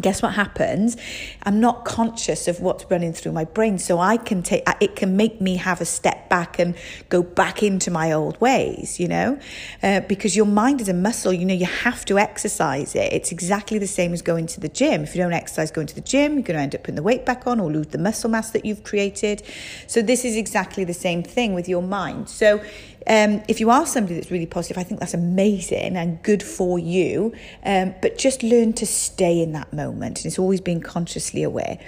guess 0.00 0.22
what 0.22 0.32
happens? 0.32 0.96
I'm 1.42 1.60
not 1.60 1.84
conscious 1.84 2.48
of 2.48 2.60
what's 2.60 2.84
running 2.90 3.12
through 3.12 3.32
my 3.32 3.44
brain 3.44 3.78
so 3.78 3.98
i 3.98 4.16
can 4.16 4.42
take 4.42 4.62
it 4.80 4.96
can 4.96 5.16
make 5.16 5.40
me 5.40 5.56
have 5.56 5.80
a 5.80 5.84
step 5.84 6.28
back 6.30 6.58
and 6.58 6.74
go 7.08 7.22
back 7.22 7.62
into 7.62 7.90
my 7.90 8.12
old 8.12 8.40
ways 8.40 8.98
you 8.98 9.06
know? 9.06 9.38
Uh, 9.82 10.00
because 10.00 10.34
your 10.34 10.46
mind 10.46 10.80
is 10.80 10.88
a 10.88 10.94
muscle 10.94 11.32
you 11.32 11.44
know 11.44 11.54
you 11.54 11.66
have 11.66 12.04
to 12.06 12.18
exercise 12.18 12.94
it. 12.94 13.12
It's 13.12 13.32
exactly 13.32 13.78
the 13.78 13.86
same 13.86 14.12
as 14.12 14.22
going 14.22 14.46
to 14.48 14.60
the 14.60 14.68
gym. 14.68 15.02
If 15.02 15.14
you 15.14 15.22
don't 15.22 15.32
exercise 15.32 15.70
going 15.70 15.88
to 15.88 15.94
the 15.94 16.00
gym 16.00 16.34
you're 16.34 16.42
going 16.42 16.56
to 16.56 16.62
end 16.62 16.74
up 16.74 16.82
putting 16.82 16.94
the 16.94 17.02
weight 17.02 17.26
back 17.26 17.46
on 17.46 17.60
or 17.60 17.70
lose 17.70 17.88
the 17.88 17.98
muscle 17.98 18.30
mass 18.30 18.50
that 18.50 18.64
you've 18.64 18.84
created. 18.84 19.42
So 19.86 20.00
this 20.00 20.24
is 20.24 20.36
exactly 20.36 20.84
the 20.84 20.94
same 20.94 21.22
thing 21.22 21.54
with 21.54 21.68
your 21.68 21.82
mind. 21.82 22.28
So 22.28 22.62
um, 23.06 23.42
if 23.48 23.60
you 23.60 23.70
are 23.70 23.86
somebody 23.86 24.14
that's 24.14 24.30
really 24.30 24.46
positive, 24.46 24.78
I 24.78 24.84
think 24.84 25.00
that's 25.00 25.14
amazing 25.14 25.96
and 25.96 26.22
good 26.22 26.42
for 26.42 26.78
you. 26.78 27.32
Um, 27.64 27.94
but 28.02 28.18
just 28.18 28.42
learn 28.42 28.72
to 28.74 28.86
stay 28.86 29.40
in 29.40 29.52
that 29.52 29.72
moment. 29.72 30.20
And 30.20 30.26
it's 30.26 30.38
always 30.38 30.60
being 30.60 30.80
consciously 30.80 31.42
aware. 31.42 31.78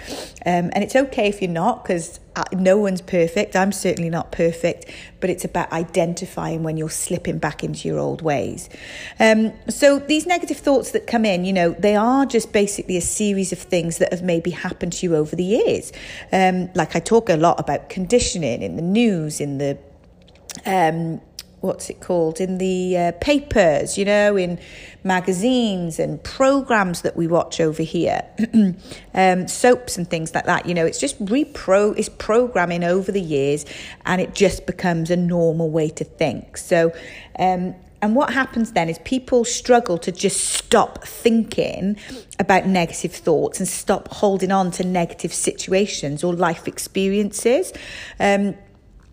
Um, 0.46 0.70
and 0.72 0.82
it's 0.82 0.96
okay 0.96 1.28
if 1.28 1.40
you're 1.40 1.50
not, 1.50 1.84
because 1.84 2.20
uh, 2.36 2.44
no 2.52 2.76
one's 2.76 3.00
perfect. 3.00 3.54
I'm 3.54 3.70
certainly 3.70 4.10
not 4.10 4.32
perfect, 4.32 4.90
but 5.20 5.30
it's 5.30 5.44
about 5.44 5.72
identifying 5.72 6.62
when 6.62 6.76
you're 6.76 6.90
slipping 6.90 7.38
back 7.38 7.62
into 7.62 7.86
your 7.86 7.98
old 7.98 8.22
ways. 8.22 8.68
Um, 9.20 9.52
so 9.68 9.98
these 9.98 10.26
negative 10.26 10.56
thoughts 10.56 10.90
that 10.92 11.06
come 11.06 11.24
in, 11.24 11.44
you 11.44 11.52
know, 11.52 11.70
they 11.70 11.94
are 11.94 12.26
just 12.26 12.52
basically 12.52 12.96
a 12.96 13.00
series 13.00 13.52
of 13.52 13.58
things 13.58 13.98
that 13.98 14.12
have 14.12 14.22
maybe 14.22 14.50
happened 14.50 14.94
to 14.94 15.06
you 15.06 15.14
over 15.14 15.36
the 15.36 15.44
years. 15.44 15.92
Um, 16.32 16.70
like 16.74 16.96
I 16.96 17.00
talk 17.00 17.28
a 17.28 17.36
lot 17.36 17.60
about 17.60 17.88
conditioning 17.88 18.62
in 18.62 18.76
the 18.76 18.82
news, 18.82 19.40
in 19.40 19.58
the 19.58 19.78
um, 20.66 21.20
what's 21.60 21.88
it 21.88 22.00
called? 22.00 22.40
In 22.40 22.58
the 22.58 22.96
uh, 22.96 23.12
papers 23.20 23.96
you 23.96 24.04
know 24.04 24.36
in 24.36 24.58
magazines 25.02 25.98
and 25.98 26.22
programs 26.22 27.02
that 27.02 27.16
we 27.16 27.26
watch 27.26 27.60
over 27.60 27.82
here. 27.82 28.22
Um, 29.16 29.46
soaps 29.46 29.96
and 29.96 30.10
things 30.10 30.34
like 30.34 30.46
that 30.46 30.66
you 30.66 30.74
know 30.74 30.84
it's 30.84 30.98
just 30.98 31.24
repro 31.24 31.96
it's 31.96 32.08
programming 32.08 32.82
over 32.82 33.12
the 33.12 33.20
years 33.20 33.64
and 34.04 34.20
it 34.20 34.34
just 34.34 34.66
becomes 34.66 35.08
a 35.08 35.16
normal 35.16 35.70
way 35.70 35.88
to 35.90 36.02
think. 36.02 36.56
So 36.56 36.92
um, 37.38 37.76
and 38.04 38.14
what 38.14 38.34
happens 38.34 38.72
then 38.72 38.90
is 38.90 38.98
people 38.98 39.46
struggle 39.46 39.96
to 39.96 40.12
just 40.12 40.38
stop 40.40 41.04
thinking 41.04 41.96
about 42.38 42.66
negative 42.66 43.12
thoughts 43.12 43.60
and 43.60 43.66
stop 43.66 44.08
holding 44.08 44.52
on 44.52 44.70
to 44.72 44.84
negative 44.84 45.32
situations 45.32 46.22
or 46.22 46.34
life 46.34 46.68
experiences. 46.68 47.72
Um, 48.20 48.56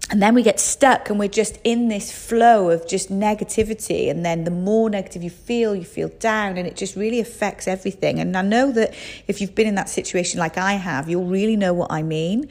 and 0.09 0.21
then 0.21 0.33
we 0.33 0.43
get 0.43 0.59
stuck 0.59 1.09
and 1.09 1.17
we're 1.17 1.29
just 1.29 1.57
in 1.63 1.87
this 1.87 2.11
flow 2.11 2.69
of 2.69 2.85
just 2.87 3.09
negativity. 3.09 4.09
And 4.09 4.25
then 4.25 4.43
the 4.43 4.51
more 4.51 4.89
negative 4.89 5.23
you 5.23 5.29
feel, 5.29 5.73
you 5.73 5.85
feel 5.85 6.09
down, 6.19 6.57
and 6.57 6.67
it 6.67 6.75
just 6.75 6.95
really 6.95 7.19
affects 7.19 7.67
everything. 7.67 8.19
And 8.19 8.35
I 8.35 8.41
know 8.41 8.71
that 8.73 8.93
if 9.27 9.39
you've 9.39 9.55
been 9.55 9.67
in 9.67 9.75
that 9.75 9.87
situation 9.87 10.39
like 10.39 10.57
I 10.57 10.73
have, 10.73 11.07
you'll 11.09 11.27
really 11.27 11.55
know 11.55 11.73
what 11.73 11.91
I 11.91 12.03
mean. 12.03 12.49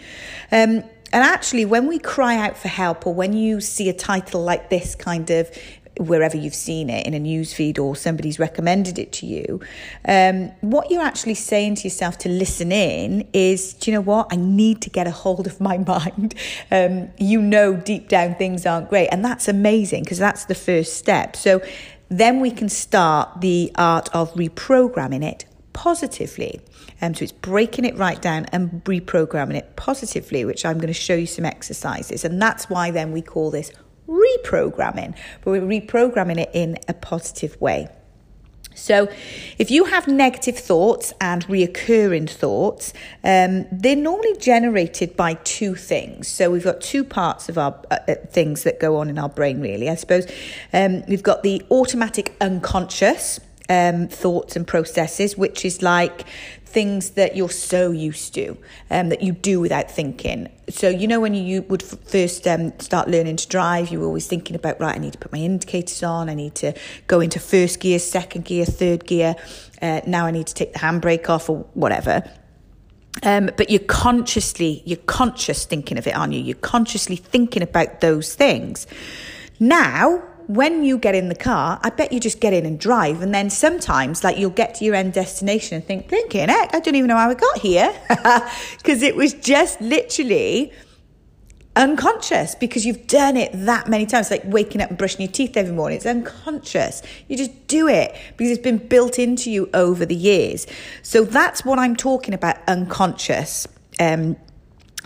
Um, 0.50 0.84
and 1.12 1.24
actually, 1.24 1.64
when 1.64 1.88
we 1.88 1.98
cry 1.98 2.36
out 2.36 2.56
for 2.56 2.68
help, 2.68 3.06
or 3.06 3.12
when 3.12 3.32
you 3.32 3.60
see 3.60 3.88
a 3.88 3.92
title 3.92 4.42
like 4.42 4.70
this 4.70 4.94
kind 4.94 5.28
of 5.30 5.50
wherever 5.98 6.36
you've 6.36 6.54
seen 6.54 6.88
it 6.88 7.06
in 7.06 7.14
a 7.14 7.18
news 7.18 7.52
feed 7.52 7.78
or 7.78 7.94
somebody's 7.94 8.38
recommended 8.38 8.98
it 8.98 9.12
to 9.12 9.26
you, 9.26 9.60
um, 10.06 10.48
what 10.60 10.90
you're 10.90 11.02
actually 11.02 11.34
saying 11.34 11.76
to 11.76 11.84
yourself 11.84 12.18
to 12.18 12.28
listen 12.28 12.72
in 12.72 13.28
is, 13.32 13.74
do 13.74 13.90
you 13.90 13.96
know 13.96 14.02
what? 14.02 14.28
I 14.30 14.36
need 14.36 14.80
to 14.82 14.90
get 14.90 15.06
a 15.06 15.10
hold 15.10 15.46
of 15.46 15.60
my 15.60 15.78
mind. 15.86 16.34
Um, 16.70 17.10
you 17.18 17.42
know, 17.42 17.76
deep 17.76 18.08
down 18.08 18.34
things 18.36 18.66
aren't 18.66 18.88
great. 18.88 19.08
And 19.08 19.24
that's 19.24 19.48
amazing 19.48 20.04
because 20.04 20.18
that's 20.18 20.44
the 20.44 20.54
first 20.54 20.96
step. 20.96 21.36
So 21.36 21.62
then 22.08 22.40
we 22.40 22.50
can 22.50 22.68
start 22.68 23.40
the 23.40 23.70
art 23.76 24.08
of 24.14 24.32
reprogramming 24.34 25.24
it 25.24 25.44
positively. 25.72 26.60
Um, 27.00 27.14
so 27.14 27.22
it's 27.22 27.32
breaking 27.32 27.84
it 27.84 27.96
right 27.96 28.20
down 28.20 28.46
and 28.46 28.84
reprogramming 28.84 29.54
it 29.54 29.76
positively, 29.76 30.44
which 30.44 30.66
I'm 30.66 30.76
going 30.76 30.88
to 30.88 30.92
show 30.92 31.14
you 31.14 31.26
some 31.26 31.44
exercises. 31.44 32.24
And 32.24 32.42
that's 32.42 32.68
why 32.68 32.90
then 32.90 33.12
we 33.12 33.22
call 33.22 33.50
this 33.50 33.72
reprogramming, 34.10 35.16
but 35.42 35.50
we're 35.52 35.60
reprogramming 35.62 36.38
it 36.38 36.50
in 36.52 36.78
a 36.88 36.94
positive 36.94 37.60
way. 37.60 37.88
So, 38.74 39.08
if 39.58 39.70
you 39.70 39.84
have 39.84 40.08
negative 40.08 40.56
thoughts 40.56 41.12
and 41.20 41.46
reoccurring 41.48 42.30
thoughts, 42.30 42.92
um, 43.22 43.66
they're 43.70 43.96
normally 43.96 44.36
generated 44.38 45.16
by 45.16 45.34
two 45.34 45.74
things. 45.74 46.28
So, 46.28 46.50
we've 46.50 46.64
got 46.64 46.80
two 46.80 47.04
parts 47.04 47.48
of 47.48 47.58
our 47.58 47.78
uh, 47.90 47.98
uh 48.08 48.14
things 48.30 48.62
that 48.62 48.80
go 48.80 48.96
on 48.96 49.10
in 49.10 49.18
our 49.18 49.28
brain, 49.28 49.60
really, 49.60 49.90
I 49.90 49.96
suppose. 49.96 50.26
Um, 50.72 51.04
we've 51.06 51.22
got 51.22 51.42
the 51.42 51.62
automatic 51.70 52.34
unconscious. 52.40 53.40
Um, 53.72 54.08
thoughts 54.08 54.56
and 54.56 54.66
processes, 54.66 55.38
which 55.38 55.64
is 55.64 55.80
like 55.80 56.24
things 56.72 57.10
that 57.10 57.36
you're 57.36 57.50
so 57.50 57.90
used 57.90 58.34
to 58.34 58.56
um, 58.90 59.08
that 59.08 59.22
you 59.22 59.32
do 59.32 59.60
without 59.60 59.90
thinking. 59.90 60.48
So, 60.68 60.88
you 60.88 61.08
know, 61.08 61.20
when 61.20 61.34
you 61.34 61.62
would 61.62 61.82
first 61.82 62.46
um, 62.46 62.72
start 62.78 63.08
learning 63.08 63.36
to 63.36 63.48
drive, 63.48 63.90
you 63.90 64.00
were 64.00 64.06
always 64.06 64.26
thinking 64.26 64.54
about, 64.54 64.80
right, 64.80 64.94
I 64.94 64.98
need 64.98 65.12
to 65.14 65.18
put 65.18 65.32
my 65.32 65.38
indicators 65.38 66.02
on, 66.02 66.28
I 66.28 66.34
need 66.34 66.54
to 66.56 66.72
go 67.06 67.20
into 67.20 67.40
first 67.40 67.80
gear, 67.80 67.98
second 67.98 68.44
gear, 68.44 68.64
third 68.64 69.06
gear. 69.06 69.34
Uh, 69.82 70.00
now 70.06 70.26
I 70.26 70.30
need 70.30 70.46
to 70.46 70.54
take 70.54 70.72
the 70.72 70.78
handbrake 70.78 71.28
off 71.28 71.50
or 71.50 71.66
whatever. 71.74 72.22
Um, 73.22 73.50
but 73.56 73.70
you're 73.70 73.80
consciously, 73.80 74.82
you're 74.86 74.96
conscious 74.98 75.64
thinking 75.64 75.98
of 75.98 76.06
it, 76.06 76.16
aren't 76.16 76.32
you? 76.32 76.40
You're 76.40 76.56
consciously 76.56 77.16
thinking 77.16 77.62
about 77.62 78.00
those 78.00 78.34
things. 78.34 78.86
Now, 79.58 80.22
when 80.50 80.82
you 80.82 80.98
get 80.98 81.14
in 81.14 81.28
the 81.28 81.34
car, 81.36 81.78
I 81.80 81.90
bet 81.90 82.12
you 82.12 82.18
just 82.18 82.40
get 82.40 82.52
in 82.52 82.66
and 82.66 82.78
drive. 82.78 83.22
And 83.22 83.32
then 83.32 83.50
sometimes, 83.50 84.24
like, 84.24 84.36
you'll 84.36 84.50
get 84.50 84.74
to 84.76 84.84
your 84.84 84.96
end 84.96 85.12
destination 85.12 85.76
and 85.76 85.84
think, 85.84 86.08
thinking, 86.08 86.48
heck, 86.48 86.74
I 86.74 86.80
don't 86.80 86.96
even 86.96 87.06
know 87.06 87.16
how 87.16 87.30
I 87.30 87.34
got 87.34 87.58
here. 87.58 87.94
Because 88.78 89.02
it 89.02 89.14
was 89.14 89.34
just 89.34 89.80
literally 89.80 90.72
unconscious 91.76 92.54
because 92.56 92.84
you've 92.84 93.06
done 93.06 93.36
it 93.36 93.50
that 93.52 93.88
many 93.88 94.06
times, 94.06 94.30
like 94.30 94.42
waking 94.44 94.80
up 94.80 94.88
and 94.88 94.98
brushing 94.98 95.20
your 95.20 95.30
teeth 95.30 95.56
every 95.56 95.72
morning. 95.72 95.96
It's 95.96 96.06
unconscious. 96.06 97.02
You 97.28 97.36
just 97.36 97.68
do 97.68 97.86
it 97.86 98.16
because 98.36 98.50
it's 98.50 98.62
been 98.62 98.78
built 98.78 99.18
into 99.18 99.50
you 99.50 99.70
over 99.72 100.04
the 100.04 100.16
years. 100.16 100.66
So 101.02 101.24
that's 101.24 101.64
what 101.64 101.78
I'm 101.78 101.94
talking 101.94 102.34
about 102.34 102.56
unconscious. 102.66 103.68
Um, 104.00 104.36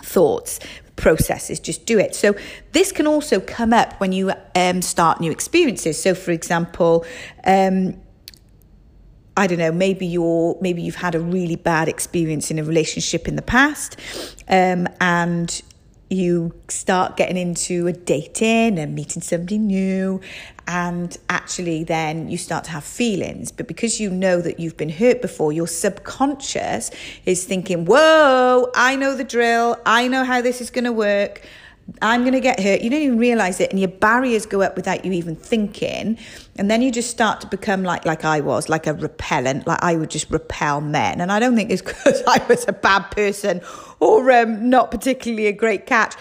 thoughts 0.03 0.61
processes, 0.97 1.61
just 1.61 1.87
do 1.87 1.99
it. 1.99 2.15
So, 2.15 2.37
this 2.73 2.93
can 2.93 3.07
also 3.07 3.41
come 3.41 3.73
up 3.73 3.95
when 4.01 4.13
you 4.13 4.33
um, 4.55 4.83
start 4.83 5.21
new 5.21 5.31
experiences. 5.31 6.01
So, 6.01 6.15
for 6.15 6.31
example, 6.31 7.05
um, 7.45 8.01
I 9.37 9.47
don't 9.49 9.59
know, 9.59 9.73
maybe 9.73 10.07
you're 10.07 10.57
maybe 10.61 10.83
you've 10.83 10.95
had 10.95 11.15
a 11.15 11.21
really 11.21 11.57
bad 11.57 11.89
experience 11.89 12.51
in 12.51 12.59
a 12.59 12.65
relationship 12.65 13.27
in 13.27 13.37
the 13.37 13.43
past, 13.43 13.99
um, 14.49 14.87
and 15.01 15.63
you 16.11 16.55
start 16.69 17.17
getting 17.17 17.37
into 17.37 17.87
a 17.87 17.93
dating 17.93 18.79
and 18.79 18.95
meeting 18.95 19.23
somebody 19.23 19.59
new 19.59 20.21
and 20.67 21.19
actually 21.29 21.85
then 21.85 22.29
you 22.29 22.39
start 22.39 22.65
to 22.65 22.71
have 22.71 22.85
feelings 22.85 23.53
but 23.53 23.69
because 23.69 24.01
you 24.01 24.11
know 24.11 24.41
that 24.41 24.59
you've 24.59 24.77
been 24.77 24.89
hurt 24.89 25.21
before 25.21 25.53
your 25.53 25.67
subconscious 25.67 26.91
is 27.27 27.45
thinking 27.45 27.85
whoa 27.85 28.71
i 28.75 28.97
know 28.97 29.15
the 29.15 29.25
drill 29.25 29.77
i 29.87 30.09
know 30.09 30.25
how 30.25 30.41
this 30.41 30.61
is 30.61 30.71
going 30.71 30.85
to 30.85 30.93
work 30.93 31.43
I'm 32.01 32.23
going 32.23 32.33
to 32.33 32.41
get 32.41 32.61
hurt. 32.61 32.81
You 32.81 32.91
don't 32.91 33.03
even 33.03 33.19
realize 33.19 33.61
it, 33.61 33.71
and 33.71 33.79
your 33.79 33.89
barriers 33.89 34.47
go 34.47 34.63
up 34.63 34.75
without 34.77 35.05
you 35.05 35.13
even 35.13 35.37
thinking. 35.37 36.19
And 36.57 36.71
then 36.71 36.81
you 36.81 36.91
just 36.91 37.11
start 37.11 37.41
to 37.43 37.47
become 37.47 37.83
like 37.83 38.07
like 38.07 38.25
I 38.25 38.41
was, 38.41 38.69
like 38.69 38.87
a 38.87 38.95
repellent. 38.95 39.67
Like 39.67 39.83
I 39.83 39.97
would 39.97 40.11
just 40.11 40.31
repel 40.31 40.81
men, 40.81 41.21
and 41.21 41.31
I 41.31 41.39
don't 41.39 41.55
think 41.55 41.71
it's 41.71 41.83
because 41.87 42.23
I 42.27 42.45
was 42.49 42.65
a 42.69 42.73
bad 42.73 43.11
person 43.11 43.61
or 44.01 44.31
um, 44.31 44.71
not 44.71 44.91
particularly 44.91 45.47
a 45.47 45.53
great 45.53 45.87
catch. 45.87 46.15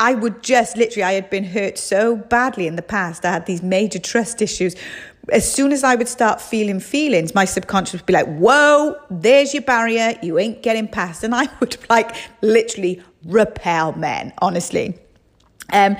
I 0.00 0.14
would 0.14 0.42
just 0.42 0.78
literally, 0.78 1.04
I 1.04 1.12
had 1.12 1.28
been 1.28 1.44
hurt 1.44 1.76
so 1.76 2.16
badly 2.16 2.66
in 2.66 2.76
the 2.76 2.82
past. 2.82 3.26
I 3.26 3.32
had 3.32 3.44
these 3.44 3.62
major 3.62 3.98
trust 3.98 4.40
issues. 4.40 4.74
As 5.30 5.50
soon 5.50 5.72
as 5.72 5.84
I 5.84 5.94
would 5.94 6.08
start 6.08 6.40
feeling 6.40 6.80
feelings, 6.80 7.34
my 7.34 7.44
subconscious 7.44 8.00
would 8.00 8.06
be 8.06 8.14
like, 8.14 8.26
whoa, 8.26 8.96
there's 9.10 9.52
your 9.52 9.62
barrier. 9.62 10.18
You 10.22 10.38
ain't 10.38 10.62
getting 10.62 10.88
past. 10.88 11.22
And 11.22 11.34
I 11.34 11.48
would 11.60 11.76
like 11.90 12.16
literally 12.40 13.02
repel 13.26 13.92
men, 13.92 14.32
honestly. 14.38 14.98
Um, 15.70 15.98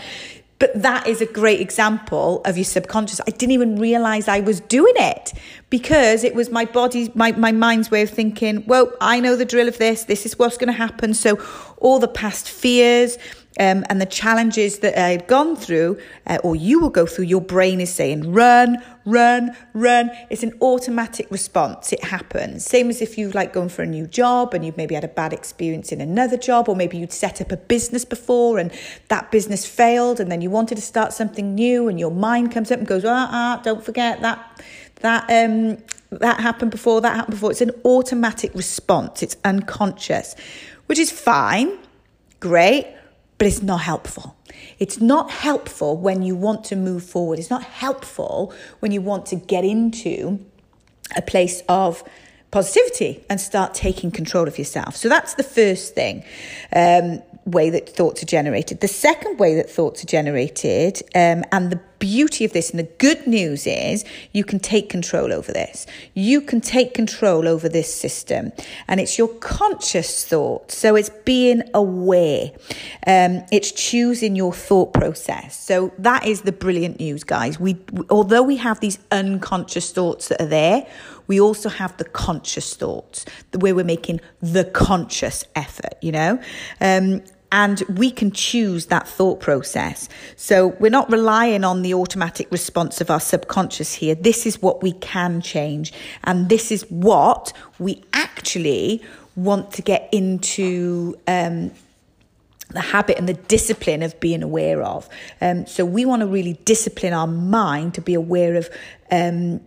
but 0.59 0.71
that 0.83 1.07
is 1.07 1.23
a 1.23 1.27
great 1.27 1.61
example 1.61 2.43
of 2.45 2.57
your 2.57 2.65
subconscious. 2.65 3.21
I 3.27 3.31
didn't 3.31 3.53
even 3.53 3.77
realize 3.77 4.29
I 4.29 4.41
was 4.41 4.61
doing 4.61 4.93
it 4.97 5.33
because 5.71 6.23
it 6.23 6.35
was 6.35 6.51
my 6.51 6.67
body's, 6.67 7.15
my, 7.15 7.33
my 7.33 7.51
mind's 7.51 7.91
way 7.91 8.03
of 8.03 8.11
thinking, 8.11 8.65
well, 8.67 8.93
I 9.01 9.21
know 9.21 9.37
the 9.37 9.47
drill 9.47 9.69
of 9.69 9.79
this. 9.79 10.05
This 10.05 10.27
is 10.27 10.39
what's 10.39 10.59
going 10.59 10.69
to 10.69 10.75
happen. 10.75 11.15
So 11.15 11.39
all 11.79 11.99
the 11.99 12.09
past 12.09 12.51
fears, 12.51 13.17
um, 13.59 13.85
and 13.89 14.01
the 14.01 14.07
challenges 14.07 14.79
that 14.79 14.97
I've 14.97 15.27
gone 15.27 15.57
through, 15.57 15.99
uh, 16.27 16.39
or 16.45 16.55
you 16.55 16.79
will 16.79 16.89
go 16.91 17.05
through, 17.05 17.25
your 17.25 17.41
brain 17.41 17.81
is 17.81 17.93
saying, 17.93 18.33
run, 18.33 18.79
run, 19.05 19.57
run. 19.75 20.11
It's 20.31 20.45
an 20.45 20.57
automatic 20.63 21.27
response. 21.31 21.93
It 21.93 22.05
happens. 22.05 22.65
Same 22.65 22.91
as 22.91 23.03
if 23.03 23.19
you've 23.19 23.35
like 23.35 23.53
going 23.53 23.69
for 23.69 23.83
a 23.83 23.87
new 23.87 24.07
job 24.07 24.55
and 24.55 24.65
you've 24.65 24.77
maybe 24.77 24.95
had 24.95 25.03
a 25.03 25.09
bad 25.09 25.33
experience 25.33 25.91
in 25.91 26.01
another 26.01 26.37
job, 26.37 26.69
or 26.69 26.77
maybe 26.77 26.97
you'd 26.97 27.13
set 27.13 27.41
up 27.41 27.51
a 27.51 27.57
business 27.57 28.05
before 28.05 28.59
and 28.59 28.71
that 29.09 29.33
business 29.33 29.67
failed, 29.67 30.21
and 30.21 30.31
then 30.31 30.41
you 30.41 30.49
wanted 30.49 30.77
to 30.77 30.83
start 30.83 31.13
something 31.13 31.55
new, 31.55 31.89
and 31.89 31.99
your 31.99 32.13
mind 32.13 32.53
comes 32.53 32.71
up 32.71 32.79
and 32.79 32.87
goes, 32.87 33.05
ah, 33.05 33.29
ah, 33.31 33.61
don't 33.65 33.85
forget 33.85 34.21
that 34.21 34.63
that 35.01 35.25
um 35.31 35.79
that 36.11 36.41
happened 36.41 36.71
before, 36.71 37.01
that 37.01 37.17
happened 37.17 37.35
before. 37.35 37.51
It's 37.51 37.61
an 37.61 37.73
automatic 37.85 38.55
response. 38.55 39.23
It's 39.23 39.37
unconscious, 39.45 40.37
which 40.87 40.99
is 40.99 41.11
fine, 41.11 41.79
great 42.39 42.87
but 43.41 43.47
it's 43.47 43.63
not 43.63 43.81
helpful. 43.81 44.37
It's 44.79 45.01
not 45.01 45.31
helpful 45.31 45.97
when 45.97 46.21
you 46.21 46.37
want 46.37 46.63
to 46.65 46.77
move 46.77 47.03
forward. 47.03 47.39
It's 47.39 47.49
not 47.49 47.63
helpful 47.63 48.53
when 48.81 48.93
you 48.93 49.01
want 49.01 49.25
to 49.27 49.37
get 49.37 49.65
into 49.65 50.45
a 51.17 51.23
place 51.23 51.63
of 51.67 52.05
positivity 52.51 53.25
and 53.31 53.41
start 53.41 53.73
taking 53.73 54.11
control 54.11 54.47
of 54.47 54.59
yourself. 54.59 54.95
So 54.95 55.09
that's 55.09 55.35
the 55.35 55.43
first 55.43 55.95
thing. 55.95 56.23
Um, 56.77 57.23
way 57.47 57.71
that 57.71 57.89
thoughts 57.89 58.23
are 58.23 58.27
generated. 58.27 58.81
The 58.81 58.89
second 58.89 59.39
way 59.39 59.55
that 59.55 59.71
thoughts 59.71 60.05
are 60.05 60.07
generated, 60.07 61.01
um, 61.15 61.43
and 61.51 61.73
the 61.73 61.81
beauty 62.01 62.45
of 62.45 62.53
this 62.53 62.71
and 62.71 62.79
the 62.81 62.91
good 62.99 63.27
news 63.27 63.67
is 63.67 64.05
you 64.33 64.43
can 64.43 64.59
take 64.59 64.89
control 64.89 65.33
over 65.33 65.53
this. 65.53 65.87
You 66.15 66.41
can 66.41 66.61
take 66.61 66.93
control 66.95 67.47
over 67.47 67.69
this 67.69 67.95
system, 67.95 68.51
and 68.89 68.99
it's 68.99 69.17
your 69.17 69.29
conscious 69.29 70.27
thought. 70.27 70.73
So 70.73 70.97
it's 70.97 71.11
being 71.25 71.63
aware, 71.75 72.51
um, 73.07 73.45
it's 73.53 73.71
choosing 73.71 74.35
your 74.35 74.53
thought 74.53 74.93
process. 74.93 75.57
So 75.59 75.93
that 75.99 76.27
is 76.27 76.43
the 76.43 76.53
brilliant 76.53 76.99
news, 76.99 77.23
guys. 77.23 77.61
We, 77.61 77.77
although 78.09 78.43
we 78.43 78.57
have 78.57 78.81
these 78.81 78.99
unconscious 79.13 79.93
thoughts 79.93 80.29
that 80.29 80.41
are 80.41 80.47
there, 80.47 80.87
we 81.27 81.41
also 81.41 81.69
have 81.69 81.97
the 81.99 82.05
conscious 82.05 82.75
thoughts, 82.75 83.25
way 83.55 83.73
we're 83.73 83.85
making 83.85 84.21
the 84.41 84.65
conscious 84.65 85.45
effort, 85.55 85.95
you 86.01 86.11
know? 86.11 86.41
Um, 86.81 87.23
and 87.53 87.83
we 87.89 88.11
can 88.11 88.31
choose 88.31 88.87
that 88.87 89.09
thought 89.09 89.41
process. 89.41 90.09
So 90.37 90.69
we're 90.79 90.91
not 90.91 91.11
relying 91.11 91.65
on 91.65 91.83
the 91.83 91.95
automatic 91.95 92.51
response 92.51 93.01
of 93.01 93.11
our 93.11 93.21
subconscious 93.21 93.95
here. 93.95 94.15
This 94.15 94.47
is 94.47 94.63
what 94.63 94.83
we 94.83 94.93
can 94.93 95.41
change. 95.41 95.93
And 96.25 96.49
this 96.49 96.71
is 96.71 96.83
what 96.91 97.53
we 97.79 98.03
actually 98.13 99.03
want 99.37 99.73
to 99.73 99.83
get 99.83 100.09
into. 100.13 101.19
Um, 101.27 101.73
the 102.73 102.81
habit 102.81 103.19
and 103.19 103.29
the 103.29 103.35
discipline 103.35 104.01
of 104.01 104.21
being 104.21 104.45
aware 104.45 104.81
of. 104.81 105.09
Um, 105.41 105.67
so 105.67 105.85
we 105.85 106.05
want 106.05 106.21
to 106.21 106.27
really 106.27 106.53
discipline 106.65 107.13
our 107.13 107.27
mind 107.27 107.95
to 107.95 108.01
be 108.01 108.15
aware 108.15 108.55
of 108.55 108.71
um, 109.11 109.61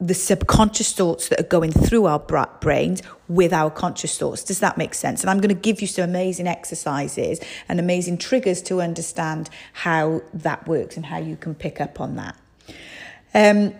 the 0.00 0.14
subconscious 0.14 0.92
thoughts 0.92 1.28
that 1.28 1.40
are 1.40 1.48
going 1.48 1.72
through 1.72 2.06
our 2.06 2.18
brains 2.60 3.02
with 3.28 3.52
our 3.52 3.70
conscious 3.70 4.18
thoughts. 4.18 4.44
Does 4.44 4.60
that 4.60 4.76
make 4.76 4.92
sense? 4.92 5.22
And 5.22 5.30
I'm 5.30 5.38
going 5.38 5.54
to 5.54 5.60
give 5.60 5.80
you 5.80 5.86
some 5.86 6.04
amazing 6.04 6.46
exercises 6.46 7.40
and 7.68 7.80
amazing 7.80 8.18
triggers 8.18 8.60
to 8.62 8.82
understand 8.82 9.48
how 9.72 10.20
that 10.34 10.68
works 10.68 10.96
and 10.96 11.06
how 11.06 11.18
you 11.18 11.36
can 11.36 11.54
pick 11.54 11.80
up 11.80 12.00
on 12.00 12.16
that. 12.16 12.36
Um, 13.32 13.74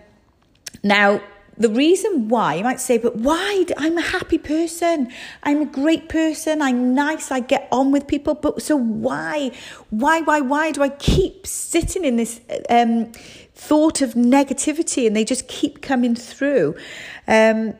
now, 0.83 1.21
the 1.57 1.69
reason 1.69 2.29
why 2.29 2.55
you 2.55 2.63
might 2.63 2.79
say, 2.79 2.97
but 2.97 3.15
why? 3.15 3.65
I'm 3.77 3.97
a 3.97 4.01
happy 4.01 4.37
person. 4.37 5.11
I'm 5.43 5.61
a 5.63 5.65
great 5.65 6.07
person. 6.07 6.61
I'm 6.61 6.93
nice. 6.93 7.31
I 7.31 7.39
get 7.39 7.67
on 7.71 7.91
with 7.91 8.05
people. 8.07 8.35
But 8.35 8.61
so 8.61 8.75
why, 8.75 9.51
why, 9.89 10.21
why, 10.21 10.41
why 10.41 10.71
do 10.71 10.83
I 10.83 10.89
keep 10.89 11.47
sitting 11.47 12.05
in 12.05 12.15
this 12.15 12.41
um, 12.69 13.11
thought 13.55 14.01
of 14.01 14.13
negativity 14.13 15.07
and 15.07 15.15
they 15.15 15.25
just 15.25 15.47
keep 15.47 15.81
coming 15.81 16.15
through? 16.15 16.75
Um, 17.27 17.73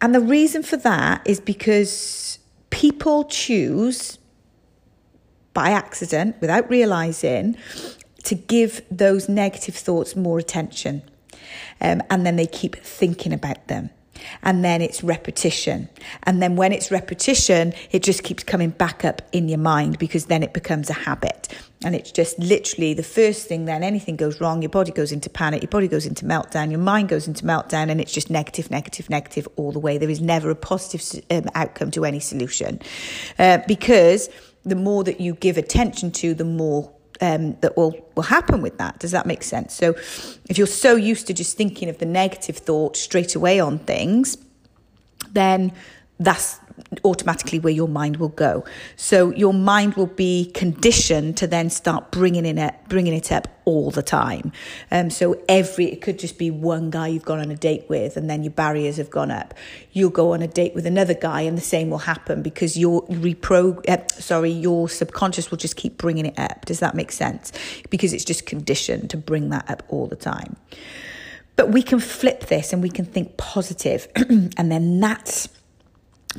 and 0.00 0.14
the 0.14 0.20
reason 0.20 0.62
for 0.62 0.76
that 0.76 1.22
is 1.24 1.40
because 1.40 2.38
people 2.70 3.24
choose 3.24 4.18
by 5.54 5.70
accident, 5.70 6.36
without 6.40 6.68
realizing, 6.70 7.56
to 8.24 8.34
give 8.34 8.82
those 8.90 9.28
negative 9.28 9.74
thoughts 9.74 10.14
more 10.14 10.38
attention 10.38 11.02
um, 11.80 12.02
and 12.10 12.24
then 12.26 12.36
they 12.36 12.46
keep 12.46 12.76
thinking 12.76 13.32
about 13.32 13.68
them. 13.68 13.90
And 14.42 14.64
then 14.64 14.82
it's 14.82 15.02
repetition. 15.02 15.88
And 16.24 16.42
then 16.42 16.56
when 16.56 16.72
it's 16.72 16.90
repetition, 16.90 17.72
it 17.90 18.02
just 18.02 18.22
keeps 18.22 18.42
coming 18.42 18.70
back 18.70 19.04
up 19.04 19.22
in 19.32 19.48
your 19.48 19.58
mind 19.58 19.98
because 19.98 20.26
then 20.26 20.42
it 20.42 20.52
becomes 20.52 20.90
a 20.90 20.94
habit. 20.94 21.48
And 21.84 21.94
it's 21.94 22.10
just 22.10 22.38
literally 22.38 22.94
the 22.94 23.04
first 23.04 23.46
thing, 23.46 23.66
then 23.66 23.84
anything 23.84 24.16
goes 24.16 24.40
wrong, 24.40 24.62
your 24.62 24.68
body 24.68 24.90
goes 24.90 25.12
into 25.12 25.30
panic, 25.30 25.62
your 25.62 25.70
body 25.70 25.86
goes 25.86 26.06
into 26.06 26.24
meltdown, 26.24 26.70
your 26.70 26.80
mind 26.80 27.08
goes 27.08 27.28
into 27.28 27.44
meltdown, 27.44 27.88
and 27.88 28.00
it's 28.00 28.12
just 28.12 28.30
negative, 28.30 28.70
negative, 28.70 29.08
negative 29.08 29.46
all 29.54 29.70
the 29.70 29.78
way. 29.78 29.96
There 29.96 30.10
is 30.10 30.20
never 30.20 30.50
a 30.50 30.56
positive 30.56 31.24
um, 31.30 31.48
outcome 31.54 31.92
to 31.92 32.04
any 32.04 32.18
solution. 32.18 32.80
Uh, 33.38 33.58
because 33.68 34.28
the 34.64 34.74
more 34.74 35.04
that 35.04 35.20
you 35.20 35.34
give 35.34 35.56
attention 35.56 36.10
to, 36.10 36.34
the 36.34 36.44
more 36.44 36.92
um, 37.20 37.56
that 37.60 37.76
will, 37.76 37.94
will 38.14 38.22
happen 38.24 38.62
with 38.62 38.78
that. 38.78 38.98
Does 38.98 39.10
that 39.10 39.26
make 39.26 39.42
sense? 39.42 39.74
So, 39.74 39.94
if 40.48 40.58
you're 40.58 40.66
so 40.66 40.94
used 40.94 41.26
to 41.26 41.34
just 41.34 41.56
thinking 41.56 41.88
of 41.88 41.98
the 41.98 42.06
negative 42.06 42.56
thought 42.56 42.96
straight 42.96 43.34
away 43.34 43.60
on 43.60 43.78
things, 43.78 44.38
then 45.32 45.72
that's 46.18 46.60
automatically 47.04 47.58
where 47.58 47.72
your 47.72 47.88
mind 47.88 48.16
will 48.16 48.28
go. 48.28 48.64
So 48.96 49.30
your 49.32 49.52
mind 49.52 49.94
will 49.94 50.06
be 50.06 50.50
conditioned 50.54 51.36
to 51.38 51.46
then 51.46 51.70
start 51.70 52.10
bringing 52.10 52.46
in 52.46 52.58
it, 52.58 52.74
bringing 52.88 53.14
it 53.14 53.30
up 53.32 53.48
all 53.68 53.90
the 53.90 54.02
time. 54.02 54.50
Um, 54.90 55.10
so 55.10 55.38
every 55.46 55.92
it 55.92 56.00
could 56.00 56.18
just 56.18 56.38
be 56.38 56.50
one 56.50 56.88
guy 56.88 57.08
you've 57.08 57.26
gone 57.26 57.38
on 57.38 57.50
a 57.50 57.56
date 57.56 57.84
with, 57.88 58.16
and 58.16 58.28
then 58.30 58.42
your 58.42 58.52
barriers 58.52 58.96
have 58.96 59.10
gone 59.10 59.30
up. 59.30 59.52
You'll 59.92 60.08
go 60.08 60.32
on 60.32 60.40
a 60.40 60.46
date 60.46 60.74
with 60.74 60.86
another 60.86 61.12
guy, 61.12 61.42
and 61.42 61.56
the 61.56 61.62
same 61.62 61.90
will 61.90 61.98
happen 61.98 62.42
because 62.42 62.78
your 62.78 63.06
repro, 63.08 63.86
uh, 63.86 64.06
sorry, 64.08 64.50
your 64.50 64.88
subconscious 64.88 65.50
will 65.50 65.58
just 65.58 65.76
keep 65.76 65.98
bringing 65.98 66.24
it 66.24 66.38
up. 66.38 66.64
Does 66.64 66.80
that 66.80 66.94
make 66.94 67.12
sense? 67.12 67.52
Because 67.90 68.14
it's 68.14 68.24
just 68.24 68.46
conditioned 68.46 69.10
to 69.10 69.18
bring 69.18 69.50
that 69.50 69.68
up 69.70 69.82
all 69.88 70.06
the 70.06 70.16
time. 70.16 70.56
But 71.56 71.70
we 71.70 71.82
can 71.82 71.98
flip 71.98 72.46
this 72.46 72.72
and 72.72 72.82
we 72.82 72.88
can 72.88 73.04
think 73.04 73.36
positive, 73.36 74.08
and 74.16 74.72
then 74.72 74.98
that's 75.00 75.48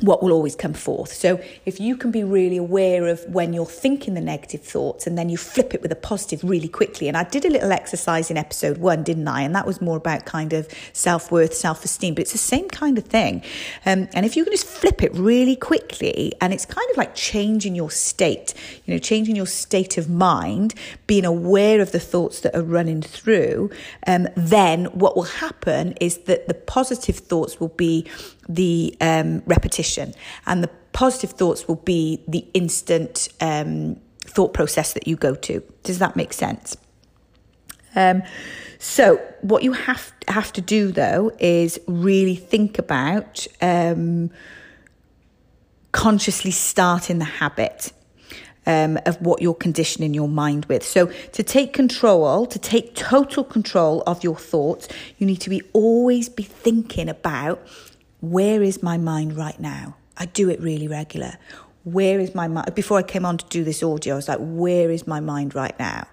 what 0.00 0.22
will 0.22 0.32
always 0.32 0.56
come 0.56 0.72
forth. 0.72 1.12
So 1.12 1.40
if 1.66 1.80
you 1.80 1.96
can 1.96 2.10
be 2.10 2.24
really 2.24 2.56
aware 2.56 3.06
of 3.06 3.24
when 3.26 3.52
you're 3.52 3.66
thinking 3.66 4.14
the 4.14 4.20
negative 4.20 4.62
thoughts 4.62 5.06
and 5.06 5.16
then 5.16 5.28
you 5.28 5.36
flip 5.36 5.74
it 5.74 5.82
with 5.82 5.92
a 5.92 5.96
positive 5.96 6.42
really 6.42 6.68
quickly. 6.68 7.08
And 7.08 7.16
I 7.16 7.24
did 7.24 7.44
a 7.44 7.50
little 7.50 7.72
exercise 7.72 8.30
in 8.30 8.36
episode 8.36 8.78
one, 8.78 9.02
didn't 9.02 9.28
I? 9.28 9.42
And 9.42 9.54
that 9.54 9.66
was 9.66 9.80
more 9.80 9.96
about 9.96 10.24
kind 10.24 10.52
of 10.52 10.68
self 10.92 11.30
worth, 11.30 11.54
self 11.54 11.84
esteem, 11.84 12.14
but 12.14 12.22
it's 12.22 12.32
the 12.32 12.38
same 12.38 12.68
kind 12.68 12.98
of 12.98 13.04
thing. 13.04 13.42
Um, 13.84 14.08
and 14.14 14.24
if 14.24 14.36
you 14.36 14.44
can 14.44 14.52
just 14.52 14.66
flip 14.66 15.02
it 15.02 15.14
really 15.14 15.56
quickly, 15.56 16.32
and 16.40 16.52
it's 16.52 16.66
kind 16.66 16.88
of 16.90 16.96
like 16.96 17.14
changing 17.14 17.74
your 17.74 17.90
state, 17.90 18.54
you 18.84 18.94
know, 18.94 18.98
changing 18.98 19.36
your 19.36 19.46
state 19.46 19.98
of 19.98 20.08
mind, 20.08 20.74
being 21.06 21.24
aware 21.24 21.80
of 21.80 21.92
the 21.92 22.00
thoughts 22.00 22.40
that 22.40 22.56
are 22.56 22.62
running 22.62 23.02
through, 23.02 23.70
um, 24.06 24.28
then 24.36 24.86
what 24.86 25.16
will 25.16 25.22
happen 25.24 25.92
is 26.00 26.18
that 26.18 26.48
the 26.48 26.54
positive 26.54 27.16
thoughts 27.16 27.60
will 27.60 27.68
be 27.68 28.06
the 28.48 28.96
um, 29.00 29.42
repetition, 29.46 29.89
and 29.98 30.62
the 30.62 30.70
positive 30.92 31.30
thoughts 31.30 31.66
will 31.68 31.76
be 31.76 32.22
the 32.28 32.46
instant 32.54 33.28
um, 33.40 33.96
thought 34.24 34.52
process 34.52 34.92
that 34.92 35.06
you 35.06 35.16
go 35.16 35.34
to. 35.34 35.62
Does 35.82 35.98
that 35.98 36.16
make 36.16 36.32
sense? 36.32 36.76
Um, 37.94 38.22
so, 38.78 39.16
what 39.42 39.62
you 39.62 39.72
have 39.72 40.12
have 40.28 40.52
to 40.52 40.60
do 40.60 40.92
though 40.92 41.32
is 41.38 41.78
really 41.86 42.36
think 42.36 42.78
about 42.78 43.46
um, 43.60 44.30
consciously 45.92 46.50
starting 46.50 47.18
the 47.18 47.24
habit. 47.24 47.92
Um, 48.66 48.98
of 49.06 49.20
what 49.22 49.40
you're 49.40 49.54
conditioning 49.54 50.12
your 50.12 50.28
mind 50.28 50.66
with. 50.66 50.84
So, 50.84 51.06
to 51.06 51.42
take 51.42 51.72
control, 51.72 52.44
to 52.44 52.58
take 52.58 52.94
total 52.94 53.42
control 53.42 54.02
of 54.06 54.22
your 54.22 54.36
thoughts, 54.36 54.86
you 55.16 55.26
need 55.26 55.40
to 55.40 55.50
be 55.50 55.62
always 55.72 56.28
be 56.28 56.42
thinking 56.42 57.08
about 57.08 57.66
where 58.20 58.62
is 58.62 58.82
my 58.82 58.98
mind 58.98 59.36
right 59.36 59.58
now? 59.58 59.96
I 60.16 60.26
do 60.26 60.50
it 60.50 60.60
really 60.60 60.88
regular. 60.88 61.38
Where 61.84 62.20
is 62.20 62.34
my 62.34 62.46
mind? 62.46 62.74
Before 62.74 62.98
I 62.98 63.02
came 63.02 63.24
on 63.24 63.38
to 63.38 63.44
do 63.46 63.64
this 63.64 63.82
audio, 63.82 64.12
I 64.12 64.16
was 64.16 64.28
like, 64.28 64.38
where 64.38 64.90
is 64.90 65.06
my 65.06 65.20
mind 65.20 65.54
right 65.54 65.76
now? 65.78 66.06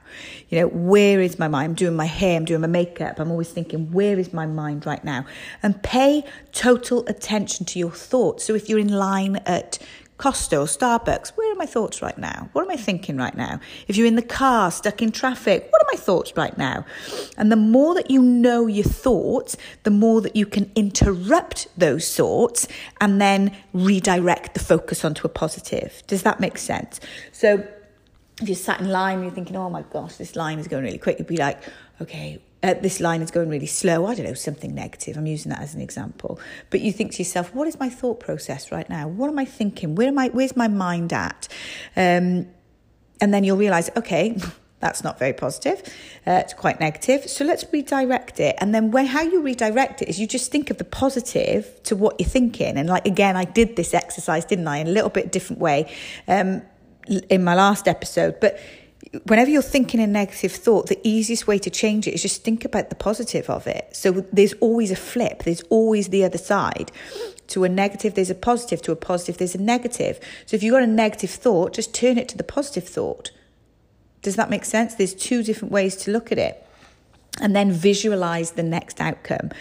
You 0.48 0.62
know, 0.62 0.68
where 0.68 1.20
is 1.20 1.38
my 1.38 1.50
mind? 1.50 1.66
I'm 1.66 1.76
doing 1.76 1.96
my 1.96 2.06
hair, 2.06 2.38
I'm 2.38 2.46
doing 2.46 2.62
my 2.62 2.68
makeup. 2.68 3.20
I'm 3.20 3.32
always 3.32 3.50
thinking, 3.50 3.92
where 3.92 4.18
is 4.18 4.32
my 4.32 4.46
mind 4.46 4.86
right 4.86 5.04
now? 5.04 5.26
And 5.62 5.84
pay 5.84 6.24
total 6.54 7.06
attention 7.08 7.66
to 7.66 7.80
your 7.80 7.92
thoughts. 7.92 8.46
So 8.46 8.56
if 8.56 8.70
you're 8.70 8.80
in 8.80 8.94
line 8.94 9.38
at 9.46 9.78
Costa 10.18 10.58
or 10.58 10.66
Starbucks, 10.66 11.30
where 11.36 11.52
are 11.52 11.56
my 11.56 11.66
thoughts 11.66 12.02
right 12.02 12.18
now? 12.18 12.50
What 12.54 12.64
am 12.64 12.72
I 12.72 12.76
thinking 12.76 13.18
right 13.18 13.36
now? 13.36 13.60
If 13.88 13.98
you're 13.98 14.08
in 14.08 14.16
the 14.16 14.22
car, 14.22 14.72
stuck 14.72 15.02
in 15.02 15.12
traffic, 15.12 15.68
what 15.70 15.82
are 15.82 15.88
my 15.94 15.98
thoughts 16.00 16.36
right 16.36 16.58
now? 16.58 16.86
And 17.38 17.52
the 17.52 17.56
more 17.56 17.94
that 17.94 18.10
you 18.10 18.22
know 18.22 18.66
your 18.66 18.86
thoughts, 18.86 19.58
the 19.84 19.92
more 19.92 20.22
that 20.22 20.36
you 20.36 20.46
can 20.46 20.72
interrupt 20.76 21.68
those 21.78 22.16
thoughts 22.16 22.68
and 23.00 23.22
then 23.22 23.56
redirect 23.74 24.56
the 24.56 24.60
focus 24.60 25.06
onto 25.06 25.26
a 25.28 25.30
positive. 25.30 26.02
Does 26.08 26.24
that 26.24 26.40
make 26.40 26.58
sense? 26.58 27.00
So 27.32 27.68
if 28.42 28.48
you're 28.48 28.56
sat 28.56 28.82
in 28.82 28.90
line 28.90 29.22
you're 29.22 29.32
thinking, 29.32 29.56
oh 29.56 29.70
my 29.70 29.84
gosh, 29.84 30.16
this 30.16 30.36
line 30.36 30.60
is 30.60 30.68
going 30.68 30.84
really 30.84 30.98
quick, 30.98 31.20
you'd 31.20 31.28
be 31.28 31.38
like, 31.38 31.62
okay, 32.02 32.40
uh, 32.68 32.74
this 32.76 33.00
line 33.00 33.22
is 33.22 33.32
going 33.32 33.50
really 33.50 33.66
slow. 33.66 34.06
I 34.06 34.16
don't 34.16 34.26
know, 34.26 34.34
something 34.34 34.74
negative. 34.74 35.18
I'm 35.18 35.28
using 35.28 35.50
that 35.52 35.62
as 35.62 35.74
an 35.76 35.82
example. 35.82 36.40
But 36.70 36.82
you 36.82 36.92
think 36.92 37.14
to 37.14 37.20
yourself, 37.20 37.54
what 37.54 37.68
is 37.68 37.80
my 37.80 37.90
thought 37.90 38.20
process 38.20 38.72
right 38.72 38.90
now? 38.90 39.08
What 39.08 39.30
am 39.30 39.40
I 39.40 39.46
thinking? 39.46 39.96
Where 39.96 40.08
am 40.08 40.20
I? 40.20 40.30
Where's 40.30 40.56
my 40.56 40.68
mind 40.68 41.14
at? 41.14 41.48
Um, 41.96 42.48
and 43.20 43.34
then 43.34 43.44
you'll 43.44 43.58
realize, 43.58 43.90
okay, 43.96 44.38
that's 44.80 45.04
not 45.04 45.18
very 45.18 45.34
positive. 45.34 45.82
Uh, 46.26 46.42
it's 46.44 46.54
quite 46.54 46.80
negative. 46.80 47.28
So 47.30 47.44
let's 47.44 47.66
redirect 47.72 48.40
it. 48.40 48.56
And 48.60 48.76
then 48.76 48.92
when, 48.92 49.08
how 49.08 49.24
you 49.24 49.42
redirect 49.42 50.02
it 50.04 50.10
is 50.10 50.20
you 50.20 50.28
just 50.28 50.52
think 50.52 50.70
of 50.70 50.78
the 50.78 50.84
positive 50.84 51.82
to 51.84 51.96
what 51.96 52.20
you're 52.20 52.30
thinking. 52.30 52.78
And 52.78 52.88
like, 52.88 53.08
again, 53.08 53.36
I 53.36 53.46
did 53.46 53.76
this 53.76 53.94
exercise, 53.94 54.46
didn't 54.46 54.68
I? 54.68 54.78
In 54.78 54.88
a 54.88 54.92
little 54.92 55.10
bit 55.10 55.32
different 55.32 55.62
way 55.62 55.92
um, 56.28 56.62
in 57.30 57.44
my 57.44 57.56
last 57.56 57.88
episode. 57.88 58.40
But 58.40 58.60
whenever 59.26 59.50
you're 59.50 59.62
thinking 59.62 60.00
a 60.00 60.08
negative 60.08 60.52
thought, 60.52 60.88
the 60.88 61.00
easiest 61.04 61.48
way 61.48 61.60
to 61.60 61.70
change 61.70 62.08
it 62.08 62.14
is 62.14 62.22
just 62.22 62.44
think 62.44 62.66
about 62.66 62.90
the 62.90 62.96
positive 62.96 63.50
of 63.50 63.68
it. 63.68 63.96
So 63.96 64.26
there's 64.34 64.54
always 64.54 64.92
a 64.92 64.96
flip. 64.96 65.44
There's 65.44 65.62
always 65.70 66.10
the 66.10 66.24
other 66.24 66.38
side. 66.38 66.92
To 67.48 67.64
a 67.64 67.70
negative, 67.70 68.16
there's 68.16 68.30
a 68.30 68.36
positive. 68.36 68.82
To 68.84 68.92
a 68.92 68.96
positive, 68.96 69.38
there's 69.38 69.56
a 69.56 69.62
negative. 69.62 70.20
So 70.46 70.56
if 70.56 70.64
you've 70.64 70.74
got 70.74 70.84
a 70.84 70.88
negative 70.88 71.30
thought, 71.30 71.74
just 71.74 71.94
turn 71.94 72.18
it 72.18 72.28
to 72.30 72.38
the 72.38 72.44
positive 72.44 72.88
thought 72.88 73.32
does 74.22 74.36
that 74.36 74.50
make 74.50 74.66
sense? 74.66 74.96
There's 74.96 75.14
two 75.14 75.42
different 75.42 75.72
ways 75.72 75.96
to 76.04 76.12
look 76.12 76.34
at 76.34 76.38
it. 76.38 76.62
And 77.40 77.56
then 77.56 77.72
visualize 77.72 78.52
the 78.52 78.64
next 78.64 79.00
outcome. 79.00 79.52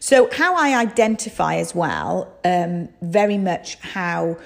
So, 0.00 0.28
how 0.32 0.56
I 0.56 0.76
identify 0.76 1.56
as 1.56 1.74
well, 1.76 2.30
um, 2.44 2.88
very 3.00 3.38
much 3.38 3.76
how 3.76 4.36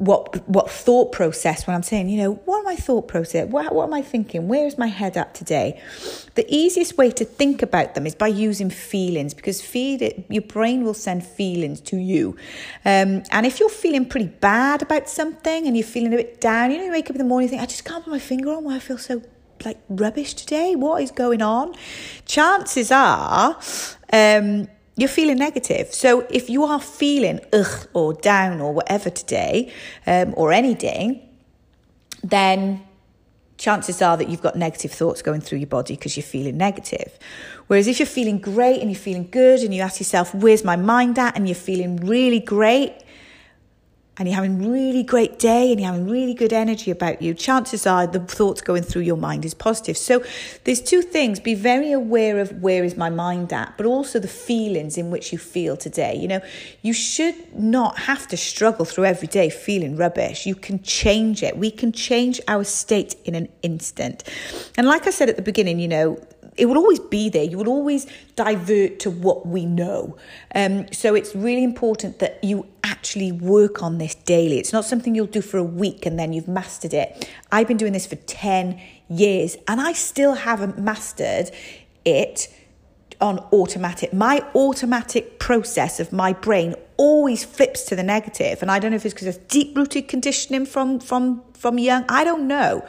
what 0.00 0.48
what 0.48 0.70
thought 0.70 1.12
process 1.12 1.66
when 1.66 1.76
I'm 1.76 1.82
saying, 1.82 2.08
you 2.08 2.16
know, 2.22 2.32
what 2.46 2.60
am 2.60 2.68
I 2.68 2.74
thought 2.74 3.06
process? 3.06 3.46
What, 3.46 3.74
what 3.74 3.84
am 3.84 3.92
I 3.92 4.00
thinking? 4.00 4.48
Where 4.48 4.66
is 4.66 4.78
my 4.78 4.86
head 4.86 5.14
at 5.14 5.34
today? 5.34 5.78
The 6.36 6.46
easiest 6.48 6.96
way 6.96 7.10
to 7.10 7.24
think 7.26 7.62
about 7.62 7.94
them 7.94 8.06
is 8.06 8.14
by 8.14 8.28
using 8.28 8.70
feelings 8.70 9.34
because 9.34 9.60
feed 9.60 10.00
it, 10.00 10.24
your 10.30 10.40
brain 10.40 10.84
will 10.84 10.94
send 10.94 11.26
feelings 11.26 11.82
to 11.82 11.98
you. 11.98 12.34
Um, 12.86 13.24
and 13.30 13.44
if 13.44 13.60
you're 13.60 13.68
feeling 13.68 14.06
pretty 14.06 14.28
bad 14.28 14.80
about 14.80 15.06
something 15.10 15.66
and 15.66 15.76
you're 15.76 15.86
feeling 15.86 16.14
a 16.14 16.16
bit 16.16 16.40
down, 16.40 16.70
you 16.70 16.78
know, 16.78 16.84
you 16.84 16.92
wake 16.92 17.10
up 17.10 17.16
in 17.16 17.18
the 17.18 17.24
morning 17.24 17.50
and 17.50 17.50
think, 17.50 17.62
I 17.62 17.66
just 17.66 17.84
can't 17.84 18.02
put 18.02 18.10
my 18.10 18.18
finger 18.18 18.52
on 18.52 18.64
why 18.64 18.76
I 18.76 18.78
feel 18.78 18.96
so 18.96 19.20
like 19.66 19.78
rubbish 19.90 20.32
today. 20.32 20.76
What 20.76 21.02
is 21.02 21.10
going 21.10 21.42
on? 21.42 21.74
Chances 22.24 22.90
are, 22.90 23.60
um, 24.10 24.66
you're 25.00 25.08
feeling 25.08 25.38
negative. 25.38 25.94
So 25.94 26.26
if 26.30 26.50
you 26.50 26.64
are 26.64 26.80
feeling 26.80 27.40
ugh 27.52 27.88
or 27.94 28.12
down 28.12 28.60
or 28.60 28.72
whatever 28.72 29.08
today, 29.08 29.72
um, 30.06 30.34
or 30.36 30.52
any 30.52 30.74
day, 30.74 31.26
then 32.22 32.82
chances 33.56 34.02
are 34.02 34.16
that 34.16 34.28
you've 34.28 34.42
got 34.42 34.56
negative 34.56 34.90
thoughts 34.90 35.22
going 35.22 35.40
through 35.40 35.58
your 35.58 35.68
body 35.68 35.94
because 35.94 36.16
you're 36.16 36.24
feeling 36.24 36.56
negative. 36.56 37.18
Whereas 37.66 37.86
if 37.86 37.98
you're 37.98 38.06
feeling 38.06 38.38
great 38.38 38.80
and 38.80 38.90
you're 38.90 38.98
feeling 38.98 39.28
good 39.30 39.60
and 39.60 39.72
you 39.74 39.82
ask 39.82 40.00
yourself, 40.00 40.34
where's 40.34 40.64
my 40.64 40.76
mind 40.76 41.18
at? 41.18 41.36
And 41.36 41.48
you're 41.48 41.54
feeling 41.54 41.96
really 41.96 42.40
great, 42.40 42.92
and 44.20 44.28
you're 44.28 44.36
having 44.36 44.62
a 44.62 44.68
really 44.68 45.02
great 45.02 45.38
day 45.38 45.72
and 45.72 45.80
you're 45.80 45.90
having 45.90 46.06
really 46.06 46.34
good 46.34 46.52
energy 46.52 46.90
about 46.90 47.22
you, 47.22 47.32
chances 47.32 47.86
are 47.86 48.06
the 48.06 48.20
thoughts 48.20 48.60
going 48.60 48.82
through 48.82 49.00
your 49.00 49.16
mind 49.16 49.46
is 49.46 49.54
positive. 49.54 49.96
So 49.96 50.22
there's 50.64 50.82
two 50.82 51.00
things. 51.00 51.40
Be 51.40 51.54
very 51.54 51.90
aware 51.90 52.38
of 52.38 52.60
where 52.60 52.84
is 52.84 52.98
my 52.98 53.08
mind 53.08 53.50
at, 53.50 53.78
but 53.78 53.86
also 53.86 54.18
the 54.18 54.28
feelings 54.28 54.98
in 54.98 55.10
which 55.10 55.32
you 55.32 55.38
feel 55.38 55.74
today. 55.74 56.14
You 56.14 56.28
know, 56.28 56.40
you 56.82 56.92
should 56.92 57.34
not 57.58 58.00
have 58.00 58.28
to 58.28 58.36
struggle 58.36 58.84
through 58.84 59.06
every 59.06 59.26
day 59.26 59.48
feeling 59.48 59.96
rubbish. 59.96 60.44
You 60.44 60.54
can 60.54 60.82
change 60.82 61.42
it. 61.42 61.56
We 61.56 61.70
can 61.70 61.90
change 61.90 62.42
our 62.46 62.64
state 62.64 63.14
in 63.24 63.34
an 63.34 63.48
instant. 63.62 64.24
And 64.76 64.86
like 64.86 65.06
I 65.06 65.10
said 65.12 65.30
at 65.30 65.36
the 65.36 65.42
beginning, 65.42 65.80
you 65.80 65.88
know, 65.88 66.22
it 66.56 66.66
will 66.66 66.76
always 66.76 67.00
be 67.00 67.30
there. 67.30 67.44
You 67.44 67.56
will 67.56 67.70
always 67.70 68.06
divert 68.36 68.98
to 69.00 69.10
what 69.10 69.46
we 69.46 69.64
know. 69.64 70.18
Um, 70.54 70.92
so 70.92 71.14
it's 71.14 71.34
really 71.34 71.64
important 71.64 72.18
that 72.18 72.42
you 72.44 72.66
actually 73.00 73.32
work 73.32 73.82
on 73.82 73.96
this 73.96 74.14
daily. 74.14 74.58
It's 74.58 74.74
not 74.74 74.84
something 74.84 75.14
you'll 75.14 75.26
do 75.26 75.40
for 75.40 75.56
a 75.56 75.64
week 75.64 76.04
and 76.04 76.18
then 76.18 76.34
you've 76.34 76.46
mastered 76.46 76.92
it. 76.92 77.26
I've 77.50 77.66
been 77.66 77.78
doing 77.78 77.94
this 77.94 78.06
for 78.06 78.16
10 78.16 78.78
years 79.08 79.56
and 79.66 79.80
I 79.80 79.94
still 79.94 80.34
haven't 80.34 80.78
mastered 80.78 81.50
it 82.04 82.54
on 83.18 83.38
automatic. 83.54 84.12
My 84.12 84.44
automatic 84.54 85.38
process 85.38 85.98
of 85.98 86.12
my 86.12 86.34
brain 86.34 86.74
always 86.98 87.42
flips 87.42 87.84
to 87.84 87.96
the 87.96 88.02
negative, 88.02 88.60
and 88.60 88.70
I 88.70 88.78
don't 88.78 88.90
know 88.90 88.96
if 88.96 89.04
it's 89.06 89.14
because 89.14 89.34
of 89.34 89.48
deep 89.48 89.76
rooted 89.76 90.08
conditioning 90.08 90.64
from 90.64 91.00
from 91.00 91.42
from 91.52 91.78
young. 91.78 92.04
I 92.08 92.24
don't 92.24 92.46
know, 92.46 92.86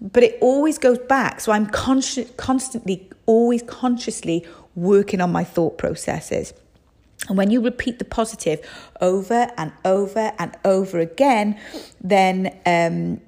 but 0.00 0.22
it 0.22 0.38
always 0.40 0.78
goes 0.78 0.98
back. 0.98 1.40
So 1.40 1.52
I'm 1.52 1.66
conscious, 1.66 2.30
constantly, 2.38 3.10
always 3.26 3.62
consciously 3.62 4.46
working 4.74 5.20
on 5.20 5.30
my 5.30 5.44
thought 5.44 5.76
processes. 5.76 6.54
And 7.28 7.36
when 7.36 7.50
you 7.50 7.60
repeat 7.60 7.98
the 7.98 8.04
positive 8.04 8.60
over 9.00 9.48
and 9.56 9.72
over 9.84 10.32
and 10.38 10.56
over 10.64 10.98
again, 10.98 11.60
then 12.00 12.58
um, 12.66 13.20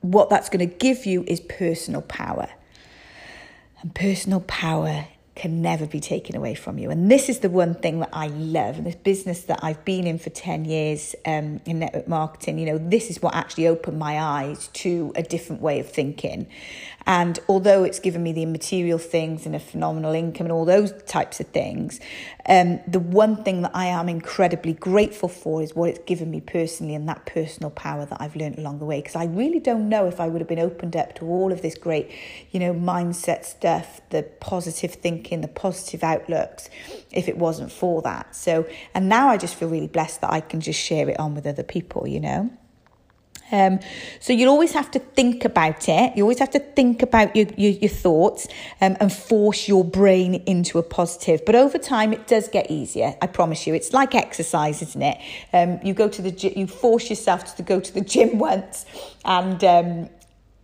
what 0.00 0.30
that's 0.30 0.48
going 0.48 0.68
to 0.68 0.74
give 0.76 1.06
you 1.06 1.24
is 1.26 1.40
personal 1.40 2.02
power. 2.02 2.48
And 3.82 3.94
personal 3.94 4.40
power 4.40 5.06
can 5.34 5.60
never 5.60 5.86
be 5.86 5.98
taken 5.98 6.36
away 6.36 6.54
from 6.54 6.78
you. 6.78 6.90
And 6.90 7.10
this 7.10 7.28
is 7.28 7.40
the 7.40 7.50
one 7.50 7.74
thing 7.74 7.98
that 8.00 8.10
I 8.12 8.28
love. 8.28 8.76
And 8.76 8.86
this 8.86 8.94
business 8.94 9.42
that 9.44 9.58
I've 9.62 9.84
been 9.84 10.06
in 10.06 10.18
for 10.18 10.30
10 10.30 10.64
years 10.64 11.16
um, 11.26 11.60
in 11.66 11.80
network 11.80 12.06
marketing, 12.06 12.58
you 12.58 12.66
know, 12.66 12.78
this 12.78 13.10
is 13.10 13.20
what 13.20 13.34
actually 13.34 13.66
opened 13.66 13.98
my 13.98 14.20
eyes 14.20 14.68
to 14.74 15.12
a 15.16 15.22
different 15.22 15.60
way 15.60 15.80
of 15.80 15.90
thinking. 15.90 16.46
And 17.06 17.38
although 17.48 17.84
it's 17.84 17.98
given 17.98 18.22
me 18.22 18.32
the 18.32 18.42
immaterial 18.42 18.98
things 18.98 19.44
and 19.44 19.54
a 19.54 19.60
phenomenal 19.60 20.14
income 20.14 20.46
and 20.46 20.52
all 20.52 20.64
those 20.64 20.92
types 21.04 21.38
of 21.38 21.48
things, 21.48 22.00
um, 22.46 22.80
the 22.86 22.98
one 22.98 23.44
thing 23.44 23.62
that 23.62 23.72
I 23.74 23.86
am 23.86 24.08
incredibly 24.08 24.72
grateful 24.72 25.28
for 25.28 25.62
is 25.62 25.74
what 25.74 25.90
it's 25.90 25.98
given 26.06 26.30
me 26.30 26.40
personally 26.40 26.94
and 26.94 27.06
that 27.08 27.26
personal 27.26 27.70
power 27.70 28.06
that 28.06 28.20
I've 28.20 28.36
learned 28.36 28.58
along 28.58 28.78
the 28.78 28.86
way. 28.86 29.00
Because 29.00 29.16
I 29.16 29.24
really 29.26 29.60
don't 29.60 29.88
know 29.88 30.06
if 30.06 30.18
I 30.18 30.28
would 30.28 30.40
have 30.40 30.48
been 30.48 30.58
opened 30.58 30.96
up 30.96 31.14
to 31.16 31.26
all 31.26 31.52
of 31.52 31.60
this 31.60 31.76
great, 31.76 32.10
you 32.50 32.60
know, 32.60 32.72
mindset 32.72 33.44
stuff, 33.44 34.00
the 34.08 34.22
positive 34.40 34.94
thinking, 34.94 35.42
the 35.42 35.48
positive 35.48 36.02
outlooks, 36.02 36.70
if 37.12 37.28
it 37.28 37.36
wasn't 37.36 37.70
for 37.70 38.00
that. 38.02 38.34
So, 38.34 38.66
and 38.94 39.08
now 39.10 39.28
I 39.28 39.36
just 39.36 39.56
feel 39.56 39.68
really 39.68 39.88
blessed 39.88 40.22
that 40.22 40.32
I 40.32 40.40
can 40.40 40.60
just 40.60 40.80
share 40.80 41.08
it 41.10 41.20
on 41.20 41.34
with 41.34 41.46
other 41.46 41.62
people, 41.62 42.06
you 42.08 42.20
know. 42.20 42.50
Um, 43.52 43.80
so 44.20 44.32
you 44.32 44.48
always 44.48 44.72
have 44.72 44.90
to 44.92 44.98
think 44.98 45.44
about 45.44 45.88
it. 45.88 46.16
You 46.16 46.24
always 46.24 46.38
have 46.38 46.50
to 46.50 46.58
think 46.58 47.02
about 47.02 47.36
your, 47.36 47.46
your, 47.56 47.72
your 47.72 47.90
thoughts 47.90 48.48
um, 48.80 48.96
and 49.00 49.12
force 49.12 49.68
your 49.68 49.84
brain 49.84 50.36
into 50.46 50.78
a 50.78 50.82
positive. 50.82 51.44
But 51.44 51.54
over 51.54 51.78
time, 51.78 52.12
it 52.12 52.26
does 52.26 52.48
get 52.48 52.70
easier. 52.70 53.14
I 53.20 53.26
promise 53.26 53.66
you. 53.66 53.74
It's 53.74 53.92
like 53.92 54.14
exercise, 54.14 54.82
isn't 54.82 55.02
it? 55.02 55.18
Um, 55.52 55.78
you 55.82 55.94
go 55.94 56.08
to 56.08 56.22
the 56.22 56.52
you 56.56 56.66
force 56.66 57.10
yourself 57.10 57.54
to 57.56 57.62
go 57.62 57.80
to 57.80 57.92
the 57.92 58.00
gym 58.00 58.38
once, 58.50 58.86
and 59.24 59.62
um, 59.64 60.10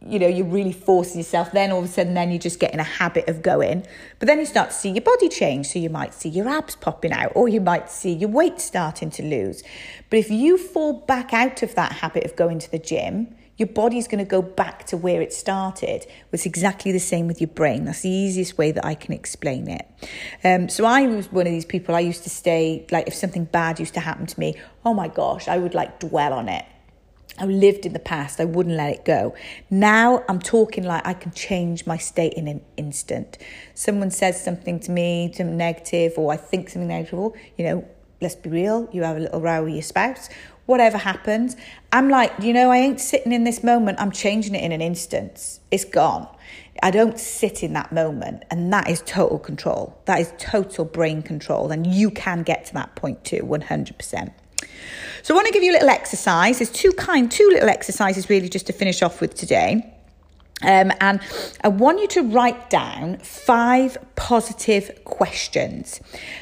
you 0.06 0.18
know, 0.18 0.28
you're 0.28 0.46
really 0.46 0.72
forcing 0.72 1.18
yourself. 1.18 1.52
Then 1.52 1.72
all 1.72 1.80
of 1.80 1.84
a 1.84 1.88
sudden, 1.88 2.14
then 2.14 2.30
you 2.30 2.38
just 2.38 2.58
get 2.58 2.72
in 2.72 2.80
a 2.80 2.84
habit 2.84 3.28
of 3.28 3.42
going. 3.42 3.86
But 4.18 4.26
then 4.26 4.38
you 4.38 4.46
start 4.46 4.70
to 4.70 4.76
see 4.76 4.90
your 4.90 5.02
body 5.02 5.28
change. 5.28 5.68
So 5.68 5.78
you 5.78 5.90
might 5.90 6.14
see 6.14 6.28
your 6.28 6.48
abs 6.48 6.76
popping 6.76 7.12
out, 7.12 7.32
or 7.34 7.48
you 7.48 7.60
might 7.60 7.90
see 7.90 8.12
your 8.12 8.30
weight 8.30 8.60
starting 8.60 9.10
to 9.10 9.22
lose. 9.22 9.62
But 10.08 10.18
if 10.18 10.30
you 10.30 10.56
fall 10.56 10.92
back 10.92 11.32
out 11.32 11.62
of 11.62 11.74
that 11.74 11.92
habit 11.92 12.24
of 12.24 12.34
going 12.36 12.58
to 12.60 12.70
the 12.70 12.78
gym, 12.78 13.34
your 13.60 13.66
body's 13.66 14.08
going 14.08 14.24
to 14.24 14.28
go 14.28 14.40
back 14.40 14.86
to 14.86 14.96
where 14.96 15.20
it 15.20 15.34
started. 15.34 16.06
It's 16.32 16.46
exactly 16.46 16.92
the 16.92 16.98
same 16.98 17.26
with 17.26 17.42
your 17.42 17.48
brain. 17.48 17.84
That's 17.84 18.00
the 18.00 18.08
easiest 18.08 18.56
way 18.56 18.72
that 18.72 18.86
I 18.86 18.94
can 18.94 19.12
explain 19.12 19.68
it. 19.68 19.86
Um, 20.42 20.70
so 20.70 20.86
I 20.86 21.06
was 21.06 21.30
one 21.30 21.46
of 21.46 21.52
these 21.52 21.66
people. 21.66 21.94
I 21.94 22.00
used 22.00 22.22
to 22.22 22.30
stay 22.30 22.86
like 22.90 23.06
if 23.06 23.14
something 23.14 23.44
bad 23.44 23.78
used 23.78 23.92
to 23.94 24.00
happen 24.00 24.24
to 24.24 24.40
me, 24.40 24.54
oh 24.82 24.94
my 24.94 25.08
gosh, 25.08 25.46
I 25.46 25.58
would 25.58 25.74
like 25.74 26.00
dwell 26.00 26.32
on 26.32 26.48
it. 26.48 26.64
I 27.40 27.46
lived 27.46 27.86
in 27.86 27.94
the 27.94 27.98
past. 27.98 28.38
I 28.38 28.44
wouldn't 28.44 28.76
let 28.76 28.92
it 28.92 29.04
go. 29.04 29.34
Now 29.70 30.24
I'm 30.28 30.38
talking 30.38 30.84
like 30.84 31.06
I 31.06 31.14
can 31.14 31.32
change 31.32 31.86
my 31.86 31.96
state 31.96 32.34
in 32.34 32.46
an 32.46 32.60
instant. 32.76 33.38
Someone 33.74 34.10
says 34.10 34.42
something 34.42 34.78
to 34.80 34.90
me, 34.90 35.32
something 35.34 35.56
negative, 35.56 36.12
or 36.16 36.32
I 36.32 36.36
think 36.36 36.68
something 36.68 36.88
negative, 36.88 37.32
you 37.56 37.64
know, 37.64 37.88
let's 38.20 38.34
be 38.34 38.50
real, 38.50 38.88
you 38.92 39.02
have 39.02 39.16
a 39.16 39.20
little 39.20 39.40
row 39.40 39.64
with 39.64 39.72
your 39.72 39.82
spouse, 39.82 40.28
whatever 40.66 40.98
happens. 40.98 41.56
I'm 41.92 42.10
like, 42.10 42.32
you 42.40 42.52
know, 42.52 42.70
I 42.70 42.76
ain't 42.76 43.00
sitting 43.00 43.32
in 43.32 43.44
this 43.44 43.64
moment. 43.64 43.98
I'm 44.00 44.12
changing 44.12 44.54
it 44.54 44.62
in 44.62 44.72
an 44.72 44.82
instant. 44.82 45.60
It's 45.70 45.84
gone. 45.84 46.28
I 46.82 46.90
don't 46.90 47.18
sit 47.18 47.62
in 47.62 47.72
that 47.72 47.90
moment. 47.90 48.44
And 48.50 48.72
that 48.72 48.88
is 48.88 49.02
total 49.06 49.38
control. 49.38 49.98
That 50.04 50.20
is 50.20 50.32
total 50.38 50.84
brain 50.84 51.22
control. 51.22 51.70
And 51.72 51.86
you 51.86 52.10
can 52.10 52.42
get 52.42 52.66
to 52.66 52.74
that 52.74 52.94
point 52.96 53.24
too, 53.24 53.42
100%. 53.42 54.32
So 55.22 55.34
I 55.34 55.36
want 55.36 55.46
to 55.48 55.52
give 55.52 55.62
you 55.62 55.72
a 55.72 55.74
little 55.74 55.90
exercise. 55.90 56.58
There's 56.58 56.70
two 56.70 56.92
kind, 56.92 57.30
two 57.30 57.48
little 57.52 57.68
exercises 57.68 58.30
really 58.30 58.48
just 58.48 58.66
to 58.68 58.72
finish 58.72 59.02
off 59.02 59.20
with 59.20 59.34
today. 59.34 59.94
Um, 60.62 60.92
and 61.00 61.20
I 61.64 61.68
want 61.68 62.00
you 62.00 62.08
to 62.08 62.22
write 62.22 62.68
down 62.68 63.18
five 63.18 63.96
positive 64.16 65.04
questions 65.04 66.00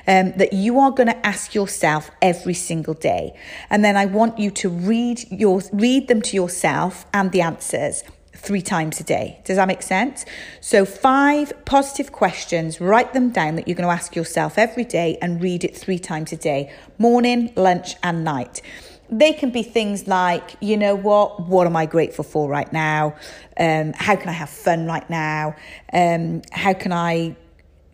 um, 0.09 0.33
that 0.37 0.52
you 0.52 0.81
are 0.81 0.90
going 0.90 1.07
to 1.07 1.26
ask 1.26 1.54
yourself 1.54 2.11
every 2.20 2.54
single 2.54 2.94
day. 2.94 3.38
And 3.70 3.85
then 3.85 3.96
I 3.96 4.07
want 4.07 4.38
you 4.38 4.50
to 4.52 4.68
read 4.68 5.20
your 5.31 5.62
read 5.72 6.09
them 6.09 6.20
to 6.22 6.37
yourself 6.37 7.07
and 7.14 7.31
the 7.31 7.42
answers 7.42 8.02
three 8.38 8.62
times 8.62 9.01
a 9.01 9.05
day. 9.05 9.40
Does 9.44 9.57
that 9.57 9.68
make 9.68 9.83
sense? 9.83 10.24
So, 10.61 10.85
five 10.85 11.53
positive 11.64 12.12
questions, 12.12 12.81
write 12.81 13.12
them 13.12 13.31
down 13.31 13.57
that 13.57 13.68
you're 13.68 13.74
going 13.74 13.88
to 13.88 13.92
ask 13.92 14.14
yourself 14.14 14.59
every 14.59 14.85
day 14.85 15.18
and 15.20 15.42
read 15.42 15.64
it 15.64 15.77
three 15.77 15.98
times 15.98 16.33
a 16.33 16.37
day 16.37 16.72
morning, 16.98 17.53
lunch, 17.57 17.96
and 18.03 18.24
night 18.24 18.62
they 19.11 19.33
can 19.33 19.51
be 19.51 19.62
things 19.62 20.07
like, 20.07 20.57
you 20.61 20.77
know 20.77 20.94
what, 20.94 21.48
what 21.48 21.66
am 21.66 21.74
I 21.77 21.87
grateful 21.87 22.24
for 22.24 22.48
right 22.48 22.70
now? 22.72 23.14
Um, 23.59 23.92
how 23.94 24.16
can 24.16 24.29
I 24.29 24.33
have 24.33 24.51
fun 24.51 24.87
right 24.87 25.09
now? 25.09 25.57
Um, 25.92 26.42
how 26.53 26.74
can 26.74 26.92
I 26.92 27.35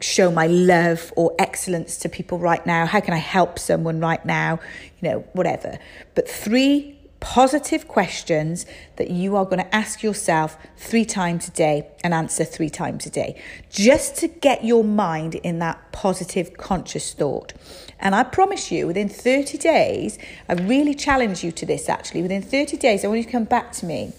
show 0.00 0.30
my 0.30 0.48
love 0.48 1.12
or 1.16 1.34
excellence 1.38 1.98
to 1.98 2.08
people 2.08 2.38
right 2.38 2.64
now? 2.66 2.84
How 2.84 3.00
can 3.00 3.14
I 3.14 3.18
help 3.18 3.58
someone 3.58 4.00
right 4.00 4.24
now? 4.26 4.58
You 5.00 5.08
know, 5.08 5.18
whatever. 5.34 5.78
But 6.14 6.28
three 6.28 6.98
positive 7.24 7.88
questions 7.88 8.66
that 8.96 9.10
you 9.10 9.34
are 9.34 9.46
going 9.46 9.56
to 9.56 9.74
ask 9.74 10.02
yourself 10.02 10.58
three 10.76 11.06
times 11.06 11.48
a 11.48 11.50
day 11.52 11.88
and 12.04 12.12
answer 12.12 12.44
three 12.44 12.68
times 12.68 13.06
a 13.06 13.10
day, 13.10 13.42
just 13.70 14.14
to 14.14 14.28
get 14.28 14.62
your 14.62 14.84
mind 14.84 15.34
in 15.36 15.58
that 15.58 15.90
positive, 15.90 16.54
conscious 16.58 17.14
thought. 17.14 17.54
And 17.98 18.14
I 18.14 18.24
promise 18.24 18.70
you, 18.70 18.86
within 18.86 19.08
30 19.08 19.56
days, 19.56 20.18
I 20.50 20.52
really 20.52 20.94
challenge 20.94 21.42
you 21.42 21.50
to 21.52 21.64
this 21.64 21.88
actually. 21.88 22.20
Within 22.20 22.42
30 22.42 22.76
days, 22.76 23.06
I 23.06 23.08
want 23.08 23.20
you 23.20 23.24
to 23.24 23.32
come 23.32 23.44
back 23.44 23.72
to 23.72 23.86
me 23.86 24.12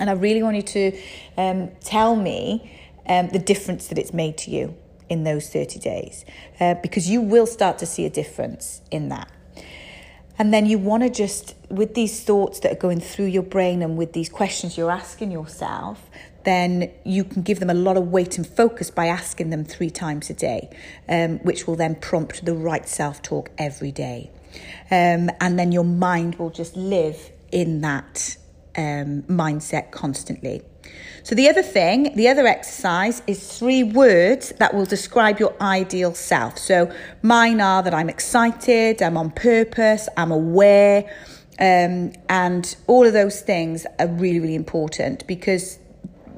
and 0.00 0.08
I 0.08 0.14
really 0.14 0.42
want 0.42 0.56
you 0.56 0.62
to 0.62 0.98
um, 1.36 1.70
tell 1.84 2.16
me 2.16 2.72
um, 3.06 3.28
the 3.28 3.38
difference 3.38 3.88
that 3.88 3.98
it's 3.98 4.14
made 4.14 4.38
to 4.38 4.50
you 4.50 4.74
in 5.10 5.24
those 5.24 5.50
30 5.50 5.78
days 5.80 6.24
uh, 6.60 6.76
because 6.82 7.10
you 7.10 7.20
will 7.20 7.46
start 7.46 7.76
to 7.80 7.84
see 7.84 8.06
a 8.06 8.10
difference 8.10 8.80
in 8.90 9.10
that. 9.10 9.30
And 10.38 10.52
then 10.52 10.66
you 10.66 10.78
want 10.78 11.02
to 11.02 11.10
just, 11.10 11.54
with 11.72 11.94
these 11.94 12.22
thoughts 12.22 12.60
that 12.60 12.72
are 12.72 12.80
going 12.80 13.00
through 13.00 13.26
your 13.26 13.42
brain 13.42 13.80
and 13.82 13.96
with 13.96 14.12
these 14.12 14.28
questions 14.28 14.76
you're 14.76 14.90
asking 14.90 15.30
yourself, 15.30 16.10
then 16.44 16.90
you 17.04 17.24
can 17.24 17.42
give 17.42 17.60
them 17.60 17.70
a 17.70 17.74
lot 17.74 17.96
of 17.96 18.08
weight 18.08 18.36
and 18.36 18.46
focus 18.46 18.90
by 18.90 19.06
asking 19.06 19.48
them 19.50 19.64
three 19.64 19.88
times 19.88 20.28
a 20.28 20.34
day, 20.34 20.68
um, 21.08 21.38
which 21.38 21.66
will 21.66 21.76
then 21.76 21.94
prompt 21.94 22.44
the 22.44 22.54
right 22.54 22.86
self 22.86 23.22
talk 23.22 23.50
every 23.56 23.90
day. 23.90 24.30
Um, 24.90 25.30
and 25.40 25.58
then 25.58 25.72
your 25.72 25.84
mind 25.84 26.34
will 26.34 26.50
just 26.50 26.76
live 26.76 27.30
in 27.50 27.80
that 27.80 28.36
um, 28.76 29.22
mindset 29.22 29.90
constantly. 29.92 30.62
So, 31.22 31.34
the 31.34 31.48
other 31.48 31.62
thing, 31.62 32.14
the 32.16 32.28
other 32.28 32.46
exercise 32.46 33.22
is 33.26 33.58
three 33.58 33.84
words 33.84 34.52
that 34.58 34.74
will 34.74 34.84
describe 34.84 35.38
your 35.38 35.54
ideal 35.62 36.12
self. 36.14 36.58
So, 36.58 36.92
mine 37.22 37.60
are 37.60 37.82
that 37.82 37.94
I'm 37.94 38.08
excited, 38.08 39.00
I'm 39.00 39.16
on 39.16 39.30
purpose, 39.30 40.08
I'm 40.16 40.32
aware, 40.32 41.08
um, 41.62 42.12
and 42.28 42.76
all 42.88 43.06
of 43.06 43.12
those 43.12 43.40
things 43.40 43.86
are 44.00 44.08
really, 44.08 44.40
really 44.40 44.56
important 44.56 45.24
because 45.28 45.78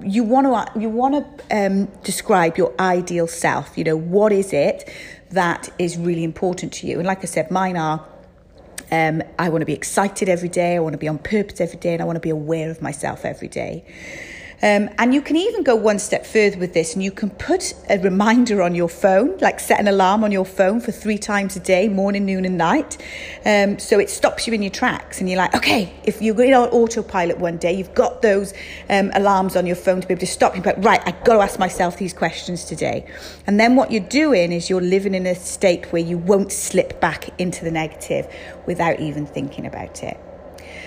you 0.04 0.22
want 0.22 0.46
to 0.46 0.78
you 0.78 0.90
want 0.90 1.14
to 1.14 1.56
um, 1.56 1.86
describe 2.02 2.58
your 2.58 2.74
ideal 2.78 3.26
self. 3.26 3.78
You 3.78 3.84
know 3.84 3.96
what 3.96 4.32
is 4.32 4.52
it 4.52 4.92
that 5.30 5.70
is 5.78 5.96
really 5.96 6.24
important 6.24 6.74
to 6.74 6.86
you, 6.86 6.98
and 6.98 7.06
like 7.06 7.22
I 7.22 7.24
said, 7.24 7.50
mine 7.50 7.78
are 7.78 8.06
um, 8.92 9.22
I 9.38 9.48
want 9.48 9.62
to 9.62 9.66
be 9.66 9.72
excited 9.72 10.28
every 10.28 10.50
day. 10.50 10.76
I 10.76 10.80
want 10.80 10.92
to 10.92 10.98
be 10.98 11.08
on 11.08 11.16
purpose 11.16 11.58
every 11.58 11.78
day, 11.78 11.94
and 11.94 12.02
I 12.02 12.04
want 12.04 12.16
to 12.16 12.20
be 12.20 12.28
aware 12.28 12.70
of 12.70 12.82
myself 12.82 13.24
every 13.24 13.48
day. 13.48 13.82
Um, 14.64 14.88
and 14.96 15.12
you 15.12 15.20
can 15.20 15.36
even 15.36 15.62
go 15.62 15.76
one 15.76 15.98
step 15.98 16.24
further 16.24 16.58
with 16.58 16.72
this, 16.72 16.94
and 16.94 17.02
you 17.02 17.12
can 17.12 17.28
put 17.28 17.74
a 17.90 17.98
reminder 17.98 18.62
on 18.62 18.74
your 18.74 18.88
phone, 18.88 19.36
like 19.38 19.60
set 19.60 19.78
an 19.78 19.88
alarm 19.88 20.24
on 20.24 20.32
your 20.32 20.46
phone 20.46 20.80
for 20.80 20.90
three 20.90 21.18
times 21.18 21.54
a 21.54 21.60
day 21.60 21.86
morning, 21.86 22.24
noon, 22.24 22.46
and 22.46 22.56
night. 22.56 22.96
Um, 23.44 23.78
so 23.78 23.98
it 23.98 24.08
stops 24.08 24.46
you 24.46 24.54
in 24.54 24.62
your 24.62 24.70
tracks, 24.70 25.20
and 25.20 25.28
you're 25.28 25.36
like, 25.36 25.54
okay, 25.54 25.92
if 26.04 26.22
you're 26.22 26.42
in 26.42 26.54
autopilot 26.54 27.38
one 27.38 27.58
day, 27.58 27.74
you've 27.74 27.94
got 27.94 28.22
those 28.22 28.54
um, 28.88 29.10
alarms 29.14 29.54
on 29.54 29.66
your 29.66 29.76
phone 29.76 30.00
to 30.00 30.08
be 30.08 30.14
able 30.14 30.20
to 30.20 30.26
stop 30.26 30.56
you, 30.56 30.62
but 30.62 30.82
right, 30.82 31.02
I've 31.04 31.22
got 31.24 31.34
to 31.34 31.40
ask 31.40 31.58
myself 31.58 31.98
these 31.98 32.14
questions 32.14 32.64
today. 32.64 33.06
And 33.46 33.60
then 33.60 33.76
what 33.76 33.92
you're 33.92 34.00
doing 34.00 34.50
is 34.50 34.70
you're 34.70 34.80
living 34.80 35.14
in 35.14 35.26
a 35.26 35.34
state 35.34 35.92
where 35.92 36.00
you 36.00 36.16
won't 36.16 36.52
slip 36.52 37.02
back 37.02 37.38
into 37.38 37.66
the 37.66 37.70
negative 37.70 38.32
without 38.64 38.98
even 38.98 39.26
thinking 39.26 39.66
about 39.66 40.02
it. 40.02 40.18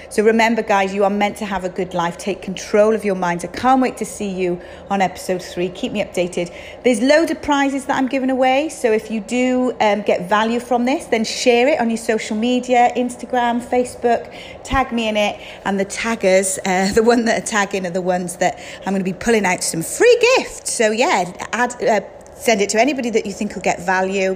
So 0.10 0.24
remember, 0.24 0.62
guys, 0.62 0.94
you 0.94 1.04
are 1.04 1.10
meant 1.10 1.38
to 1.38 1.46
have 1.46 1.66
a 1.66 1.70
good 1.70 1.94
life. 1.94 2.18
Take 2.18 2.42
control 2.42 2.96
of 2.96 3.04
your 3.04 3.16
minds. 3.16 3.44
I 3.44 3.50
can't 3.50 3.82
wait 3.82 3.98
to 3.98 4.06
see 4.06 4.30
you 4.30 4.62
on 4.90 5.02
episode 5.02 5.42
three. 5.42 5.70
Keep 5.70 5.92
me 5.92 6.04
updated. 6.04 6.54
There's 6.84 7.02
loads 7.02 7.32
of 7.32 7.42
prizes 7.42 7.86
that 7.86 7.98
I'm 7.98 8.08
giving 8.08 8.30
away. 8.30 8.70
So 8.70 8.92
if 8.92 9.12
you 9.12 9.20
do 9.20 9.76
um, 9.82 10.04
get 10.04 10.30
value 10.30 10.60
from 10.60 10.86
this, 10.86 11.06
then 11.06 11.26
share 11.26 11.68
it 11.68 11.80
on 11.82 11.90
your 11.90 11.98
social 11.98 12.38
media 12.38 12.92
Instagram, 12.96 13.62
Facebook, 13.62 14.34
tag 14.64 14.94
me 14.94 15.10
in 15.10 15.18
it. 15.18 15.40
And 15.66 15.80
the 15.80 15.86
taggers, 15.86 16.58
uh, 16.66 16.92
the 16.96 17.04
one 17.04 17.26
that 17.26 17.44
are 17.44 17.46
tagging, 17.46 17.86
are 17.86 17.92
the 17.92 18.02
ones 18.02 18.38
that 18.38 18.60
I'm 18.86 18.94
going 18.94 19.04
to 19.04 19.04
be 19.04 19.14
pulling 19.14 19.46
out 19.46 19.62
some 19.64 19.82
free 19.84 20.18
gifts. 20.38 20.72
So 20.72 20.92
yeah, 20.92 21.34
add. 21.52 21.84
Uh, 21.84 22.02
send 22.40 22.62
it 22.62 22.70
to 22.70 22.80
anybody 22.80 23.10
that 23.10 23.26
you 23.26 23.32
think 23.34 23.56
will 23.56 23.62
get 23.62 23.86
value 23.86 24.32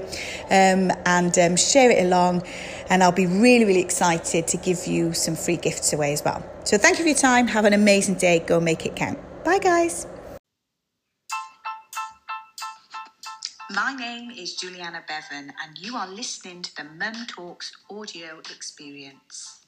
um, 0.49 0.91
and 1.05 1.37
um, 1.39 1.55
share 1.55 1.91
it 1.91 2.03
along 2.05 2.43
and 2.91 3.01
I'll 3.01 3.11
be 3.13 3.25
really, 3.25 3.63
really 3.63 3.79
excited 3.79 4.47
to 4.47 4.57
give 4.57 4.85
you 4.85 5.13
some 5.13 5.35
free 5.35 5.55
gifts 5.55 5.93
away 5.93 6.11
as 6.11 6.23
well. 6.25 6.45
So 6.65 6.77
thank 6.77 6.97
you 6.97 7.05
for 7.05 7.09
your 7.09 7.17
time. 7.17 7.47
Have 7.47 7.63
an 7.63 7.73
amazing 7.73 8.15
day. 8.15 8.39
Go 8.39 8.59
make 8.59 8.85
it 8.85 8.97
count. 8.97 9.17
Bye, 9.45 9.59
guys. 9.59 10.07
My 13.73 13.95
name 13.97 14.31
is 14.31 14.55
Juliana 14.55 15.01
Bevan, 15.07 15.53
and 15.63 15.77
you 15.77 15.95
are 15.95 16.07
listening 16.07 16.61
to 16.63 16.75
the 16.75 16.83
Mum 16.83 17.25
Talks 17.27 17.71
audio 17.89 18.39
experience. 18.39 19.60